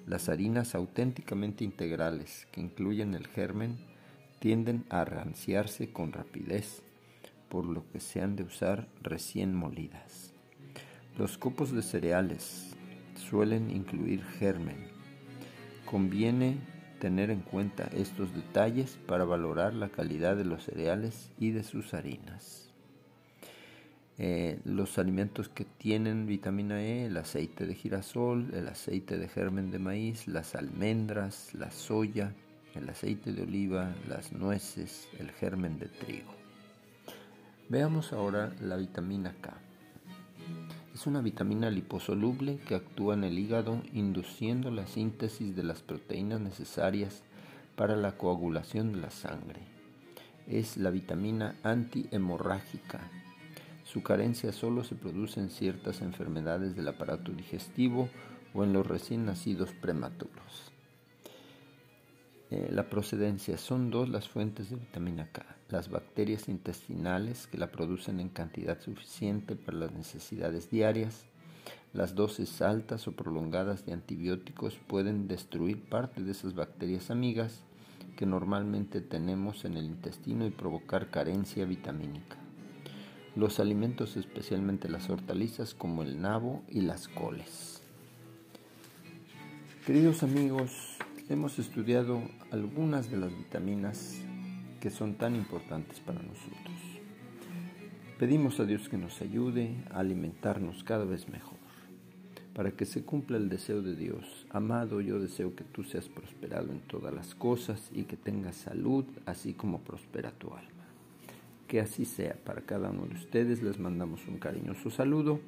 Las 0.05 0.29
harinas 0.29 0.75
auténticamente 0.75 1.63
integrales 1.63 2.47
que 2.51 2.61
incluyen 2.61 3.15
el 3.15 3.25
germen 3.25 3.77
tienden 4.37 4.85
a 4.89 5.03
ranciarse 5.05 5.91
con 5.91 6.11
rapidez, 6.11 6.83
por 7.49 7.65
lo 7.65 7.89
que 7.89 7.99
se 7.99 8.21
han 8.21 8.35
de 8.35 8.43
usar 8.43 8.87
recién 9.01 9.55
molidas. 9.55 10.31
Los 11.17 11.39
copos 11.39 11.71
de 11.71 11.81
cereales 11.81 12.74
suelen 13.15 13.69
incluir 13.69 14.23
germen. 14.23 14.87
Conviene 15.85 16.57
tener 16.99 17.29
en 17.29 17.41
cuenta 17.41 17.89
estos 17.93 18.33
detalles 18.33 18.97
para 19.07 19.25
valorar 19.25 19.73
la 19.73 19.89
calidad 19.89 20.35
de 20.35 20.45
los 20.45 20.63
cereales 20.63 21.31
y 21.39 21.51
de 21.51 21.63
sus 21.63 21.93
harinas. 21.93 22.69
Eh, 24.17 24.59
los 24.63 24.97
alimentos 24.97 25.49
que 25.49 25.65
tienen 25.65 26.25
vitamina 26.25 26.81
E, 26.81 27.07
el 27.07 27.17
aceite 27.17 27.65
de 27.65 27.75
girasol, 27.75 28.53
el 28.53 28.67
aceite 28.69 29.17
de 29.17 29.27
germen 29.27 29.71
de 29.71 29.79
maíz, 29.79 30.27
las 30.27 30.55
almendras, 30.55 31.53
la 31.53 31.69
soya, 31.69 32.33
el 32.75 32.89
aceite 32.89 33.33
de 33.33 33.43
oliva, 33.43 33.93
las 34.07 34.31
nueces, 34.31 35.09
el 35.19 35.31
germen 35.31 35.79
de 35.79 35.87
trigo. 35.87 36.33
Veamos 37.67 38.13
ahora 38.13 38.53
la 38.61 38.77
vitamina 38.77 39.35
K. 39.41 39.53
Es 40.95 41.05
una 41.05 41.21
vitamina 41.21 41.69
liposoluble 41.69 42.57
que 42.67 42.73
actúa 42.73 43.13
en 43.13 43.23
el 43.23 43.37
hígado 43.37 43.83
induciendo 43.93 44.71
la 44.71 44.87
síntesis 44.87 45.55
de 45.55 45.61
las 45.61 45.83
proteínas 45.83 46.41
necesarias 46.41 47.21
para 47.75 47.95
la 47.95 48.17
coagulación 48.17 48.93
de 48.93 49.01
la 49.01 49.11
sangre. 49.11 49.59
Es 50.47 50.77
la 50.77 50.89
vitamina 50.89 51.55
antihemorrágica 51.61 53.01
su 53.85 54.01
carencia 54.01 54.51
solo 54.51 54.83
se 54.83 54.95
produce 54.95 55.39
en 55.39 55.49
ciertas 55.49 56.01
enfermedades 56.01 56.75
del 56.75 56.87
aparato 56.87 57.31
digestivo 57.31 58.09
o 58.53 58.63
en 58.63 58.73
los 58.73 58.85
recién 58.85 59.25
nacidos 59.25 59.71
prematuros. 59.73 60.71
Eh, 62.49 62.69
la 62.71 62.89
procedencia 62.89 63.57
son 63.57 63.91
dos 63.91 64.09
las 64.09 64.27
fuentes 64.27 64.69
de 64.69 64.77
vitamina 64.77 65.29
K. 65.31 65.54
Las 65.75 65.89
bacterias 65.89 66.47
intestinales 66.47 67.47
que 67.47 67.57
la 67.57 67.69
producen 67.69 68.21
en 68.21 68.29
cantidad 68.29 68.79
suficiente 68.79 69.57
para 69.57 69.77
las 69.77 69.91
necesidades 69.91 70.71
diarias. 70.71 71.25
Las 71.91 72.15
dosis 72.15 72.61
altas 72.61 73.09
o 73.09 73.11
prolongadas 73.11 73.85
de 73.85 73.91
antibióticos 73.91 74.77
pueden 74.87 75.27
destruir 75.27 75.83
parte 75.83 76.23
de 76.23 76.31
esas 76.31 76.55
bacterias 76.55 77.11
amigas 77.11 77.59
que 78.15 78.25
normalmente 78.25 79.01
tenemos 79.01 79.65
en 79.65 79.75
el 79.75 79.83
intestino 79.83 80.45
y 80.45 80.49
provocar 80.49 81.09
carencia 81.09 81.65
vitamínica 81.65 82.37
los 83.35 83.59
alimentos, 83.59 84.15
especialmente 84.15 84.87
las 84.87 85.09
hortalizas 85.09 85.73
como 85.73 86.03
el 86.03 86.21
nabo 86.21 86.63
y 86.69 86.79
las 86.79 87.09
coles. 87.09 87.81
Queridos 89.85 90.23
amigos, 90.23 90.71
hemos 91.27 91.59
estudiado 91.59 92.21
algunas 92.49 93.11
de 93.11 93.17
las 93.17 93.37
vitaminas 93.37 94.21
que 94.85 94.91
son 94.91 95.15
tan 95.15 95.35
importantes 95.35 95.99
para 95.99 96.21
nosotros. 96.21 96.77
Pedimos 98.19 98.59
a 98.59 98.65
Dios 98.65 98.87
que 98.87 98.99
nos 98.99 99.19
ayude 99.19 99.83
a 99.89 99.97
alimentarnos 99.97 100.83
cada 100.83 101.05
vez 101.05 101.27
mejor, 101.27 101.57
para 102.53 102.69
que 102.69 102.85
se 102.85 103.03
cumpla 103.03 103.37
el 103.37 103.49
deseo 103.49 103.81
de 103.81 103.95
Dios. 103.95 104.45
Amado, 104.51 105.01
yo 105.01 105.19
deseo 105.19 105.55
que 105.55 105.63
tú 105.63 105.83
seas 105.83 106.07
prosperado 106.07 106.71
en 106.71 106.81
todas 106.81 107.11
las 107.11 107.33
cosas 107.33 107.89
y 107.95 108.03
que 108.03 108.15
tengas 108.15 108.57
salud, 108.57 109.05
así 109.25 109.53
como 109.53 109.81
prospera 109.81 110.29
tu 110.29 110.53
alma. 110.53 110.85
Que 111.67 111.79
así 111.79 112.05
sea 112.05 112.35
para 112.45 112.61
cada 112.61 112.91
uno 112.91 113.07
de 113.07 113.15
ustedes. 113.15 113.63
Les 113.63 113.79
mandamos 113.79 114.27
un 114.27 114.37
cariñoso 114.37 114.91
saludo 114.91 115.39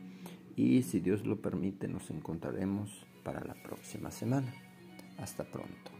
y 0.55 0.81
si 0.81 0.99
Dios 0.99 1.27
lo 1.27 1.35
permite 1.35 1.87
nos 1.87 2.09
encontraremos 2.09 3.05
para 3.23 3.45
la 3.45 3.53
próxima 3.53 4.09
semana. 4.09 4.51
Hasta 5.19 5.43
pronto. 5.43 5.96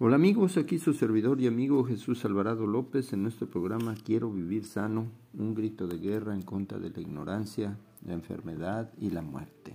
Hola 0.00 0.16
amigos, 0.16 0.56
aquí 0.56 0.80
su 0.80 0.92
servidor 0.92 1.40
y 1.40 1.46
amigo 1.46 1.84
Jesús 1.84 2.24
Alvarado 2.24 2.66
López 2.66 3.12
en 3.12 3.22
nuestro 3.22 3.48
programa 3.48 3.94
Quiero 3.94 4.28
vivir 4.28 4.64
sano, 4.64 5.06
un 5.38 5.54
grito 5.54 5.86
de 5.86 5.98
guerra 5.98 6.34
en 6.34 6.42
contra 6.42 6.80
de 6.80 6.90
la 6.90 7.00
ignorancia, 7.00 7.78
la 8.04 8.14
enfermedad 8.14 8.92
y 8.98 9.10
la 9.10 9.22
muerte. 9.22 9.72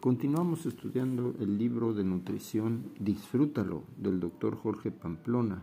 Continuamos 0.00 0.66
estudiando 0.66 1.34
el 1.40 1.56
libro 1.56 1.94
de 1.94 2.04
nutrición 2.04 2.92
Disfrútalo 3.00 3.84
del 3.96 4.20
doctor 4.20 4.54
Jorge 4.54 4.90
Pamplona 4.90 5.62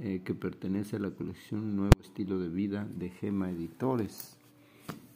eh, 0.00 0.22
que 0.24 0.32
pertenece 0.32 0.96
a 0.96 1.00
la 1.00 1.10
colección 1.10 1.76
Nuevo 1.76 2.00
Estilo 2.00 2.38
de 2.38 2.48
Vida 2.48 2.88
de 2.96 3.10
Gema 3.10 3.50
Editores. 3.50 4.38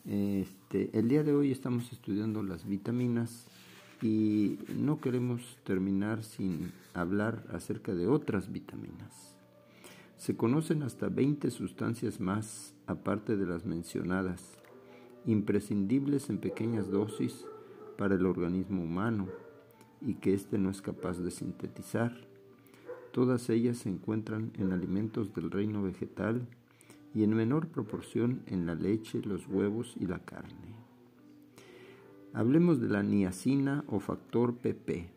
Este, 0.04 0.90
el 0.92 1.08
día 1.08 1.22
de 1.22 1.32
hoy 1.32 1.50
estamos 1.50 1.94
estudiando 1.94 2.42
las 2.42 2.68
vitaminas 2.68 3.46
y 4.02 4.58
no 4.76 5.00
queremos 5.00 5.58
terminar 5.64 6.22
sin 6.22 6.72
hablar 6.94 7.44
acerca 7.52 7.94
de 7.94 8.06
otras 8.06 8.52
vitaminas. 8.52 9.36
Se 10.16 10.36
conocen 10.36 10.82
hasta 10.82 11.08
20 11.08 11.50
sustancias 11.50 12.20
más, 12.20 12.74
aparte 12.86 13.36
de 13.36 13.46
las 13.46 13.64
mencionadas, 13.64 14.58
imprescindibles 15.26 16.30
en 16.30 16.38
pequeñas 16.38 16.90
dosis 16.90 17.44
para 17.96 18.14
el 18.14 18.26
organismo 18.26 18.82
humano 18.82 19.28
y 20.00 20.14
que 20.14 20.34
éste 20.34 20.58
no 20.58 20.70
es 20.70 20.80
capaz 20.80 21.18
de 21.18 21.30
sintetizar 21.30 22.28
Todas 23.12 23.48
ellas 23.50 23.78
se 23.78 23.88
encuentran 23.88 24.52
en 24.58 24.72
alimentos 24.72 25.34
del 25.34 25.50
reino 25.50 25.82
vegetal 25.82 26.46
y 27.14 27.24
en 27.24 27.34
menor 27.34 27.68
proporción 27.68 28.42
en 28.46 28.66
la 28.66 28.74
leche, 28.74 29.22
los 29.22 29.48
huevos 29.48 29.94
y 29.98 30.06
la 30.06 30.20
carne. 30.20 30.77
Hablemos 32.38 32.80
de 32.80 32.86
la 32.86 33.02
niacina 33.02 33.82
o 33.88 33.98
factor 33.98 34.58
PP. 34.58 35.10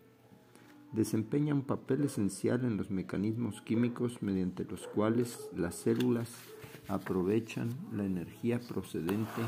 Desempeña 0.91 1.53
un 1.53 1.61
papel 1.61 2.05
esencial 2.05 2.65
en 2.65 2.77
los 2.77 2.89
mecanismos 2.89 3.61
químicos 3.61 4.23
mediante 4.23 4.65
los 4.65 4.87
cuales 4.87 5.47
las 5.55 5.75
células 5.75 6.31
aprovechan 6.87 7.69
la 7.91 8.05
energía 8.05 8.59
procedente 8.59 9.43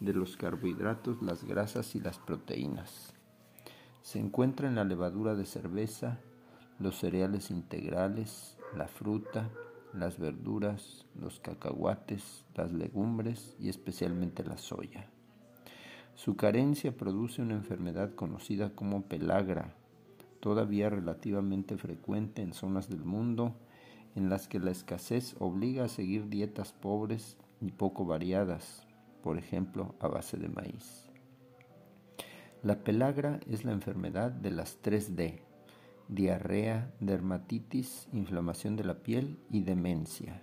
de 0.00 0.12
los 0.12 0.36
carbohidratos, 0.36 1.22
las 1.22 1.44
grasas 1.44 1.94
y 1.94 2.00
las 2.00 2.18
proteínas. 2.18 3.14
Se 4.02 4.18
encuentra 4.18 4.68
en 4.68 4.74
la 4.74 4.84
levadura 4.84 5.34
de 5.34 5.46
cerveza, 5.46 6.20
los 6.78 6.98
cereales 6.98 7.50
integrales, 7.50 8.58
la 8.76 8.86
fruta, 8.86 9.48
las 9.94 10.18
verduras, 10.18 11.06
los 11.18 11.40
cacahuates, 11.40 12.44
las 12.54 12.70
legumbres 12.70 13.56
y 13.58 13.70
especialmente 13.70 14.44
la 14.44 14.58
soya. 14.58 15.08
Su 16.18 16.34
carencia 16.34 16.96
produce 16.96 17.42
una 17.42 17.54
enfermedad 17.54 18.12
conocida 18.16 18.74
como 18.74 19.02
pelagra, 19.02 19.76
todavía 20.40 20.90
relativamente 20.90 21.76
frecuente 21.76 22.42
en 22.42 22.54
zonas 22.54 22.88
del 22.88 23.04
mundo 23.04 23.54
en 24.16 24.28
las 24.28 24.48
que 24.48 24.58
la 24.58 24.72
escasez 24.72 25.36
obliga 25.38 25.84
a 25.84 25.88
seguir 25.88 26.28
dietas 26.28 26.72
pobres 26.72 27.36
y 27.60 27.70
poco 27.70 28.04
variadas, 28.04 28.84
por 29.22 29.38
ejemplo 29.38 29.94
a 30.00 30.08
base 30.08 30.36
de 30.38 30.48
maíz. 30.48 31.08
La 32.64 32.82
pelagra 32.82 33.38
es 33.48 33.64
la 33.64 33.70
enfermedad 33.70 34.32
de 34.32 34.50
las 34.50 34.82
3D, 34.82 35.38
diarrea, 36.08 36.92
dermatitis, 36.98 38.08
inflamación 38.12 38.74
de 38.74 38.82
la 38.82 39.04
piel 39.04 39.38
y 39.52 39.60
demencia. 39.60 40.42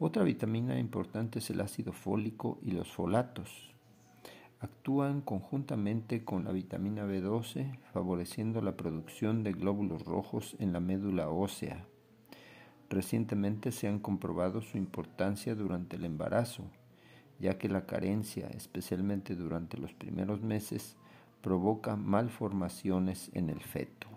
Otra 0.00 0.24
vitamina 0.24 0.76
importante 0.80 1.38
es 1.38 1.50
el 1.50 1.60
ácido 1.60 1.92
fólico 1.92 2.58
y 2.62 2.72
los 2.72 2.90
folatos. 2.90 3.77
Actúan 4.60 5.20
conjuntamente 5.20 6.24
con 6.24 6.44
la 6.44 6.50
vitamina 6.50 7.06
B12, 7.06 7.78
favoreciendo 7.92 8.60
la 8.60 8.76
producción 8.76 9.44
de 9.44 9.52
glóbulos 9.52 10.04
rojos 10.04 10.56
en 10.58 10.72
la 10.72 10.80
médula 10.80 11.28
ósea. 11.28 11.86
Recientemente 12.90 13.70
se 13.70 13.86
han 13.86 14.00
comprobado 14.00 14.60
su 14.60 14.76
importancia 14.76 15.54
durante 15.54 15.94
el 15.94 16.04
embarazo, 16.04 16.64
ya 17.38 17.56
que 17.56 17.68
la 17.68 17.86
carencia, 17.86 18.48
especialmente 18.48 19.36
durante 19.36 19.78
los 19.78 19.94
primeros 19.94 20.42
meses, 20.42 20.96
provoca 21.40 21.94
malformaciones 21.94 23.30
en 23.34 23.50
el 23.50 23.60
feto. 23.60 24.08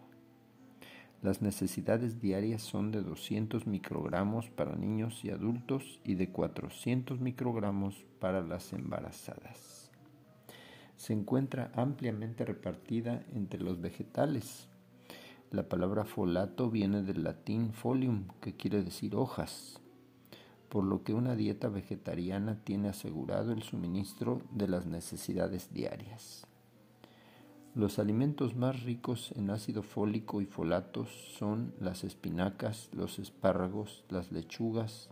Las 1.22 1.44
necesidades 1.44 2.20
diarias 2.20 2.64
son 2.64 2.92
de 2.92 3.04
200 3.04 3.68
microgramos 3.68 4.50
para 4.50 4.76
niños 4.76 5.24
y 5.24 5.30
adultos 5.30 6.00
y 6.04 6.16
de 6.16 6.30
400 6.30 7.20
microgramos 7.20 8.06
para 8.20 8.42
las 8.42 8.74
embarazadas. 8.74 9.80
Se 11.02 11.14
encuentra 11.14 11.72
ampliamente 11.74 12.45
repartida 12.45 13.26
entre 13.34 13.60
los 13.60 13.82
vegetales. 13.82 14.68
La 15.49 15.68
palabra 15.68 16.06
folato 16.06 16.70
viene 16.70 17.02
del 17.02 17.24
latín 17.24 17.74
folium, 17.74 18.26
que 18.39 18.56
quiere 18.56 18.84
decir 18.84 19.16
hojas, 19.16 19.80
por 20.70 20.84
lo 20.84 21.04
que 21.04 21.16
una 21.16 21.36
dieta 21.36 21.70
vegetariana 21.70 22.64
tiene 22.64 22.89
asegurado 22.89 23.52
el 23.52 23.64
suministro 23.64 24.43
de 24.52 24.68
las 24.68 24.86
necesidades 24.86 25.74
diarias. 25.74 26.45
Los 27.74 27.97
alimentos 27.97 28.56
más 28.56 28.84
ricos 28.84 29.32
en 29.36 29.49
ácido 29.49 29.82
fólico 29.82 30.39
y 30.39 30.45
folatos 30.45 31.10
son 31.36 31.74
las 31.80 32.04
espinacas, 32.04 32.89
los 32.93 33.18
espárragos, 33.18 34.04
las 34.08 34.32
lechugas, 34.32 35.10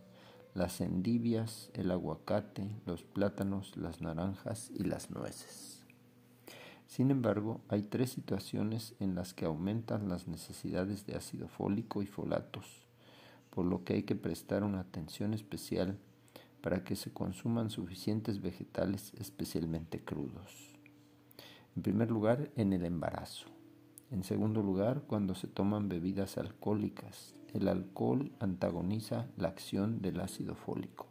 las 0.54 0.82
endivias, 0.82 1.72
el 1.74 1.90
aguacate, 1.90 2.70
los 2.86 3.02
plátanos, 3.02 3.76
las 3.76 4.02
naranjas 4.02 4.70
y 4.70 4.84
las 4.84 5.10
nueces. 5.10 5.79
Sin 6.90 7.12
embargo, 7.12 7.62
hay 7.70 7.84
tres 7.84 8.10
situaciones 8.10 8.96
en 9.00 9.14
las 9.14 9.36
que 9.36 9.46
aumentan 9.46 10.10
las 10.10 10.28
necesidades 10.28 11.06
de 11.06 11.16
ácido 11.16 11.48
fólico 11.48 12.02
y 12.02 12.08
folatos, 12.08 12.88
por 13.52 13.64
lo 13.66 13.84
que 13.84 13.94
hay 13.94 14.04
que 14.04 14.16
prestar 14.16 14.64
una 14.64 14.80
atención 14.80 15.36
especial 15.36 16.00
para 16.62 16.84
que 16.84 16.96
se 16.96 17.14
consuman 17.14 17.70
suficientes 17.70 18.42
vegetales 18.42 19.14
especialmente 19.20 20.04
crudos. 20.04 20.76
En 21.76 21.84
primer 21.84 22.10
lugar, 22.10 22.50
en 22.56 22.74
el 22.74 22.84
embarazo. 22.84 23.46
En 24.10 24.24
segundo 24.24 24.64
lugar, 24.64 25.04
cuando 25.06 25.36
se 25.36 25.48
toman 25.48 25.90
bebidas 25.90 26.40
alcohólicas. 26.40 27.36
El 27.54 27.68
alcohol 27.68 28.32
antagoniza 28.40 29.28
la 29.38 29.50
acción 29.50 30.02
del 30.02 30.20
ácido 30.20 30.56
fólico. 30.56 31.06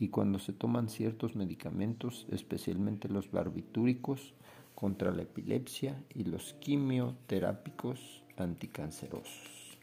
Y 0.00 0.08
cuando 0.08 0.40
se 0.40 0.52
toman 0.52 0.88
ciertos 0.88 1.36
medicamentos, 1.36 2.26
especialmente 2.30 3.08
los 3.08 3.30
barbitúricos, 3.30 4.34
contra 4.78 5.10
la 5.10 5.22
epilepsia 5.22 6.00
y 6.14 6.22
los 6.22 6.52
quimioterápicos 6.60 8.22
anticancerosos. 8.36 9.76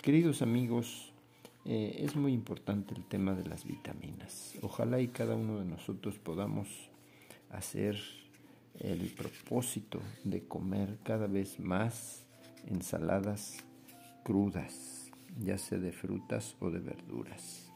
Queridos 0.00 0.40
amigos, 0.40 1.12
eh, 1.66 1.96
es 1.98 2.16
muy 2.16 2.32
importante 2.32 2.94
el 2.94 3.04
tema 3.04 3.34
de 3.34 3.46
las 3.46 3.66
vitaminas. 3.66 4.54
Ojalá 4.62 5.02
y 5.02 5.08
cada 5.08 5.36
uno 5.36 5.58
de 5.58 5.66
nosotros 5.66 6.18
podamos 6.18 6.66
hacer 7.50 7.98
el 8.78 9.06
propósito 9.08 10.00
de 10.24 10.44
comer 10.44 10.96
cada 11.02 11.26
vez 11.26 11.60
más 11.60 12.24
ensaladas 12.68 13.58
crudas, 14.24 15.10
ya 15.38 15.58
sea 15.58 15.76
de 15.76 15.92
frutas 15.92 16.56
o 16.60 16.70
de 16.70 16.78
verduras. 16.78 17.70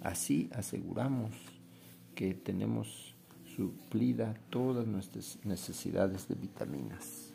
Así 0.00 0.48
aseguramos 0.54 1.34
que 2.14 2.32
tenemos 2.32 3.17
suplida 3.58 4.34
todas 4.50 4.86
nuestras 4.86 5.44
necesidades 5.44 6.28
de 6.28 6.36
vitaminas. 6.36 7.34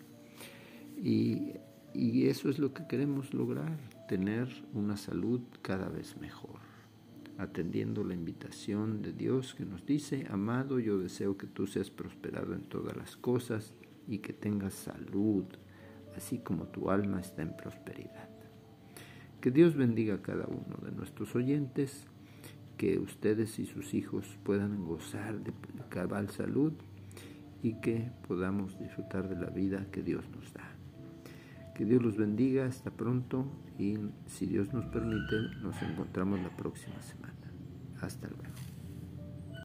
Y, 0.96 1.52
y 1.94 2.28
eso 2.28 2.50
es 2.50 2.60
lo 2.60 2.74
que 2.74 2.88
queremos 2.88 3.34
lograr, 3.34 3.78
tener 4.08 4.48
una 4.74 4.96
salud 4.96 5.42
cada 5.62 5.90
vez 5.90 6.16
mejor 6.16 6.62
atendiendo 7.40 8.04
la 8.04 8.14
invitación 8.14 9.02
de 9.02 9.12
Dios 9.12 9.56
que 9.56 9.66
nos 9.66 9.86
dice, 9.86 10.28
amado, 10.30 10.80
yo 10.80 11.00
deseo 11.00 11.36
que 11.36 11.48
tú 11.48 11.66
seas 11.66 11.90
prosperado 11.90 12.54
en 12.54 12.62
todas 12.62 12.96
las 12.96 13.18
cosas 13.18 13.74
y 14.08 14.20
que 14.20 14.34
tengas 14.34 14.76
salud, 14.76 15.46
así 16.16 16.38
como 16.38 16.68
tu 16.68 16.92
alma 16.92 17.20
está 17.20 17.42
en 17.42 17.58
prosperidad. 17.58 18.30
Que 19.42 19.52
Dios 19.52 19.76
bendiga 19.76 20.16
a 20.16 20.22
cada 20.22 20.46
uno 20.46 20.78
de 20.84 20.92
nuestros 20.92 21.36
oyentes, 21.36 22.06
que 22.84 23.00
ustedes 23.00 23.60
y 23.60 23.66
sus 23.66 23.94
hijos 23.94 24.26
puedan 24.44 24.84
gozar 24.84 25.40
de 25.42 25.54
cabal 25.88 26.30
salud 26.30 26.74
y 27.62 27.76
que 27.76 28.12
podamos 28.28 28.78
disfrutar 28.78 29.30
de 29.30 29.38
la 29.38 29.50
vida 29.50 29.88
que 29.90 30.04
Dios 30.04 30.26
nos 30.36 30.54
da. 30.54 30.70
Que 31.76 31.86
Dios 31.86 32.04
los 32.04 32.18
bendiga, 32.18 32.66
hasta 32.66 32.92
pronto 32.92 33.46
y 33.80 33.96
si 34.26 34.48
Dios 34.48 34.74
nos 34.74 34.84
permite, 34.88 35.44
nos 35.62 35.82
encontramos 35.82 36.42
la 36.42 36.50
próxima 36.58 37.02
semana. 37.02 37.54
Hasta 38.02 38.28
luego. 38.28 38.53